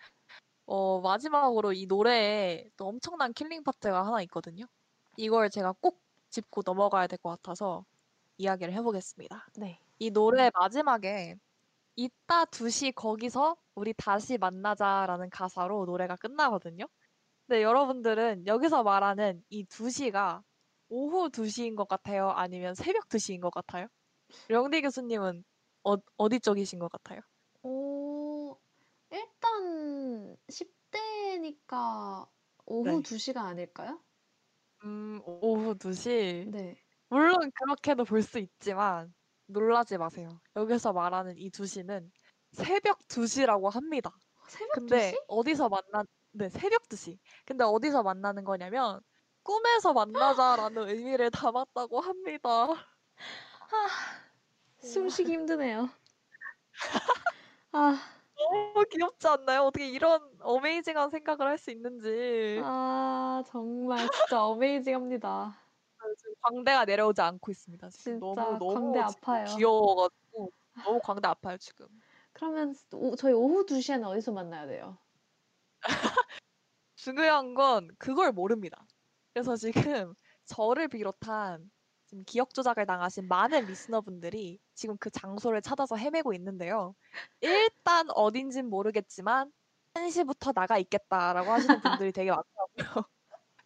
어, 0.66 1.00
마지막으로 1.02 1.72
이 1.74 1.86
노래에 1.86 2.70
또 2.76 2.88
엄청난 2.88 3.32
killing 3.34 3.64
part가 3.64 4.06
하나 4.06 4.22
있거든요. 4.22 4.66
이걸 5.16 5.50
제가 5.50 5.74
꼭 5.80 6.02
짚고 6.30 6.62
넘어가야 6.66 7.06
될 7.08 7.18
것 7.18 7.30
같아서 7.30 7.86
이야기를 8.38 8.74
해보겠습니다. 8.74 9.48
네. 9.58 9.80
이 9.98 10.10
노래 10.10 10.50
마지막에 10.54 11.36
이따 11.96 12.44
2시 12.46 12.92
거기서 12.92 13.56
우리 13.74 13.92
다시 13.94 14.38
만나자라는 14.38 15.30
가사로 15.30 15.84
노래가 15.86 16.16
끝나거든요. 16.16 16.86
근데 17.46 17.62
여러분들은 17.62 18.46
여기서 18.46 18.82
말하는 18.84 19.42
이 19.50 19.66
2시가 19.66 20.42
오후 20.90 21.30
2시인 21.30 21.76
것 21.76 21.88
같아요? 21.88 22.30
아니면 22.30 22.74
새벽 22.74 23.08
2시인 23.08 23.40
것 23.40 23.50
같아요? 23.52 23.88
영디 24.50 24.82
교수님은 24.82 25.44
어, 25.84 25.96
어디 26.18 26.40
쪽이신 26.40 26.78
것 26.80 26.90
같아요? 26.92 27.20
어, 27.62 28.56
일단 29.10 30.36
10대니까 30.48 32.30
오후 32.66 33.02
네. 33.02 33.02
2시가 33.02 33.42
아닐까요? 33.42 34.04
음, 34.84 35.20
오후 35.24 35.74
2시. 35.76 36.46
네. 36.50 36.76
물론 37.08 37.50
그렇게도 37.54 38.04
볼 38.04 38.22
수 38.22 38.38
있지만 38.38 39.14
놀라지 39.46 39.98
마세요. 39.98 40.40
여기서 40.56 40.92
말하는 40.92 41.36
이 41.38 41.50
2시는 41.50 42.10
새벽 42.52 43.06
2시라고 43.08 43.70
합니다. 43.70 44.10
새벽 44.48 44.72
근데 44.72 45.12
2시? 45.12 45.24
어디서 45.28 45.68
만나 45.68 46.04
네, 46.32 46.48
새벽 46.48 46.88
2시. 46.88 47.18
근데 47.44 47.64
어디서 47.64 48.02
만나는 48.02 48.44
거냐면 48.44 49.00
꿈에서 49.42 49.92
만나자라는 49.92 50.88
의미를 50.88 51.30
담았다고 51.30 52.00
합니다. 52.00 52.68
숨쉬기 54.80 55.32
힘드네요. 55.32 55.90
아, 57.72 57.98
너무 58.36 58.84
귀엽지 58.90 59.26
않나요? 59.28 59.62
어떻게 59.64 59.88
이런 59.88 60.20
어메이징한 60.40 61.10
생각을 61.10 61.46
할 61.46 61.58
수 61.58 61.70
있는지. 61.70 62.60
아, 62.64 63.42
정말 63.46 64.10
진짜 64.10 64.44
어메이징합니다. 64.44 65.65
광대가 66.42 66.84
내려오지 66.84 67.20
않고 67.20 67.50
있습니다. 67.50 67.90
지금 67.90 68.20
진짜 68.20 68.42
너무 68.42 68.58
너무 68.58 68.74
광대 68.74 69.06
지금 69.08 69.20
아파요. 69.22 69.44
귀여워가지고 69.56 70.52
너무 70.88 71.00
광대 71.02 71.28
아파요 71.28 71.56
지금. 71.58 71.86
그러면 72.32 72.74
오- 72.92 73.16
저희 73.16 73.32
오후 73.32 73.64
2시에는 73.66 74.04
어디서 74.06 74.32
만나야 74.32 74.66
돼요? 74.66 74.98
중요한 76.96 77.54
건 77.54 77.88
그걸 77.98 78.32
모릅니다. 78.32 78.86
그래서 79.32 79.56
지금 79.56 80.14
저를 80.44 80.88
비롯한 80.88 81.70
지금 82.06 82.24
기억 82.24 82.54
조작을 82.54 82.86
당하신 82.86 83.28
많은 83.28 83.66
리스너분들이 83.66 84.58
지금 84.74 84.96
그 84.98 85.10
장소를 85.10 85.60
찾아서 85.62 85.96
헤매고 85.96 86.32
있는데요. 86.34 86.94
일단 87.40 88.08
어딘진 88.10 88.66
모르겠지만 88.70 89.52
1시부터 89.94 90.52
나가 90.52 90.78
있겠다라고 90.78 91.50
하시는 91.50 91.80
분들이 91.80 92.12
되게 92.12 92.30
많더라고요. 92.30 93.04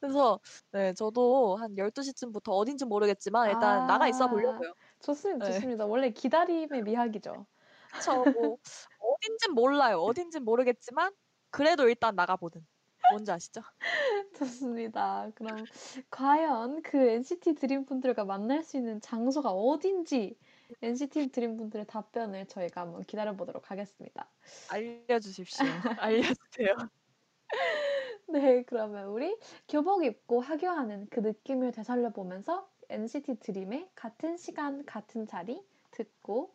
그래서 0.00 0.40
네, 0.72 0.94
저도 0.94 1.56
한 1.56 1.76
12시쯤부터 1.76 2.52
어딘진 2.52 2.88
모르겠지만 2.88 3.50
일단 3.50 3.86
나가 3.86 4.08
있어 4.08 4.24
아, 4.24 4.30
보려고요. 4.30 4.72
좋습니다. 5.00 5.46
네. 5.46 5.52
좋습니다. 5.52 5.86
원래 5.86 6.10
기다림의 6.10 6.82
미학이죠. 6.82 7.46
그쵸, 7.92 8.24
뭐 8.32 8.56
어딘진 8.98 9.52
몰라요. 9.54 9.98
어딘진 9.98 10.44
모르겠지만 10.44 11.12
그래도 11.50 11.88
일단 11.88 12.16
나가 12.16 12.36
보든. 12.36 12.66
뭔지 13.10 13.30
아시죠? 13.32 13.60
좋습니다. 14.38 15.30
그럼 15.34 15.64
과연 16.10 16.82
그 16.82 16.96
NCT 16.96 17.54
드림 17.54 17.84
분들과 17.84 18.24
만날 18.24 18.62
수 18.62 18.76
있는 18.76 19.00
장소가 19.00 19.50
어딘지 19.50 20.38
NCT 20.80 21.32
드림 21.32 21.56
분들의 21.56 21.86
답변을 21.86 22.46
저희가 22.46 22.82
한번 22.82 23.02
기다려 23.02 23.34
보도록 23.34 23.70
하겠습니다. 23.70 24.30
알려 24.70 25.18
주십시오. 25.18 25.66
알려 25.98 26.22
주세요. 26.22 26.74
네, 28.32 28.62
그러면 28.62 29.08
우리 29.08 29.36
교복 29.68 30.04
입고 30.04 30.40
하교하는 30.40 31.08
그 31.10 31.18
느낌을 31.18 31.72
되살려 31.72 32.10
보면서 32.10 32.70
NCT 32.88 33.40
드림의 33.40 33.90
같은 33.96 34.36
시간 34.36 34.86
같은 34.86 35.26
자리 35.26 35.60
듣고 35.90 36.54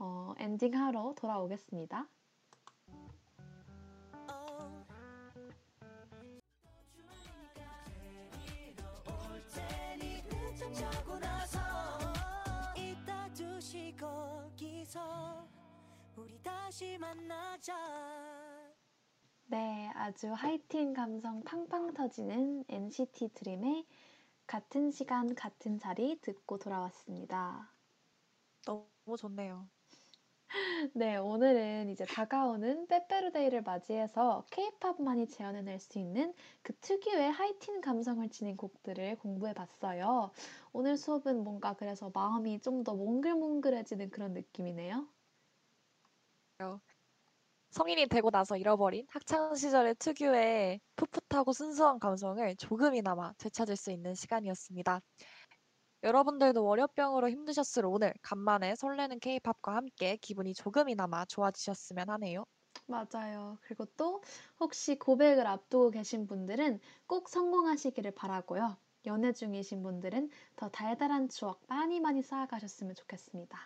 어, 0.00 0.34
엔딩하러 0.38 1.14
돌아오겠습니다. 1.16 2.08
늦잠 10.28 10.74
자고 10.74 11.18
나서 11.20 11.60
이따 12.76 13.28
2시 13.32 13.96
거기서 13.96 15.46
우리 16.16 16.36
다시 16.42 16.98
만나자 16.98 18.51
네, 19.52 19.88
아주 19.94 20.32
하이틴 20.32 20.94
감성 20.94 21.44
팡팡 21.44 21.94
터지는 21.94 22.64
NCT 22.68 23.28
드림의 23.34 23.86
같은 24.46 24.90
시간 24.90 25.34
같은 25.34 25.78
자리 25.78 26.20
듣고 26.22 26.58
돌아왔습니다. 26.58 27.72
너무 28.66 29.16
좋네요. 29.18 29.70
네, 30.94 31.16
오늘은 31.16 31.90
이제 31.90 32.06
다가오는 32.06 32.86
빼빼로데이를 32.88 33.62
맞이해서 33.62 34.46
K-팝만이 34.50 35.28
재현해낼 35.28 35.80
수 35.80 35.98
있는 35.98 36.34
그 36.62 36.74
특유의 36.80 37.30
하이틴 37.32 37.80
감성을 37.80 38.28
지닌 38.30 38.56
곡들을 38.56 39.18
공부해 39.18 39.54
봤어요. 39.54 40.32
오늘 40.72 40.96
수업은 40.96 41.44
뭔가 41.44 41.74
그래서 41.74 42.10
마음이 42.14 42.60
좀 42.60 42.84
더 42.84 42.94
몽글몽글해지는 42.94 44.10
그런 44.10 44.34
느낌이네요. 44.34 45.08
성인이 47.72 48.06
되고 48.08 48.30
나서 48.30 48.58
잃어버린 48.58 49.06
학창 49.08 49.54
시절의 49.54 49.94
특유의 49.94 50.78
풋풋하고 50.94 51.54
순수한 51.54 51.98
감성을 51.98 52.54
조금이나마 52.56 53.32
되찾을 53.38 53.76
수 53.76 53.90
있는 53.90 54.14
시간이었습니다. 54.14 55.00
여러분들도 56.02 56.62
월요병으로 56.62 57.30
힘드셨을 57.30 57.86
오늘 57.86 58.12
간만에 58.20 58.74
설레는 58.74 59.20
K-팝과 59.20 59.74
함께 59.74 60.18
기분이 60.18 60.52
조금이나마 60.52 61.24
좋아지셨으면 61.24 62.10
하네요. 62.10 62.44
맞아요. 62.86 63.56
그리고 63.62 63.86
또 63.96 64.22
혹시 64.60 64.98
고백을 64.98 65.46
앞두고 65.46 65.92
계신 65.92 66.26
분들은 66.26 66.78
꼭 67.06 67.30
성공하시기를 67.30 68.10
바라고요. 68.10 68.76
연애 69.06 69.32
중이신 69.32 69.82
분들은 69.82 70.28
더 70.56 70.68
달달한 70.68 71.30
추억 71.30 71.62
많이 71.68 72.00
많이 72.00 72.22
쌓아가셨으면 72.22 72.94
좋겠습니다. 72.96 73.58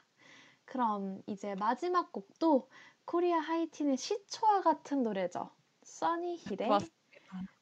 그럼 0.65 1.23
이제 1.27 1.55
마지막 1.55 2.13
곡도 2.13 2.69
코리아 3.07 3.39
하이틴의 3.39 3.97
시초와 3.97 4.63
같은 4.63 5.03
노래죠. 5.03 5.51
써니힐의 5.85 6.69
맞습니다. 6.69 6.95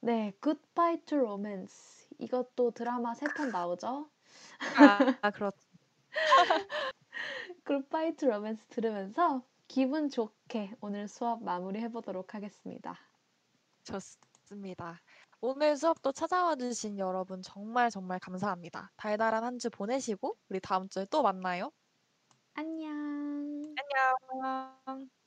네, 0.00 0.32
Goodbye 0.42 1.02
to 1.06 1.18
Romance. 1.18 2.08
이것도 2.18 2.72
드라마 2.72 3.14
세 3.14 3.26
편 3.28 3.50
나오죠. 3.50 4.10
아, 5.22 5.30
그렇죠. 5.30 5.56
Goodbye 7.66 8.16
to 8.16 8.28
Romance 8.28 8.68
들으면서 8.68 9.42
기분 9.68 10.08
좋게 10.10 10.76
오늘 10.80 11.08
수업 11.08 11.42
마무리 11.42 11.80
해 11.80 11.90
보도록 11.90 12.34
하겠습니다. 12.34 12.98
좋습니다. 13.84 15.00
오늘 15.40 15.76
수업도 15.76 16.12
찾아와 16.12 16.56
주신 16.56 16.98
여러분 16.98 17.42
정말 17.42 17.90
정말 17.90 18.18
감사합니다. 18.18 18.92
달달한 18.96 19.44
한 19.44 19.58
주 19.58 19.70
보내시고 19.70 20.36
우리 20.48 20.60
다음 20.60 20.88
주에 20.88 21.06
또 21.10 21.22
만나요. 21.22 21.70
안녕. 22.54 23.76
안녕. 24.36 25.23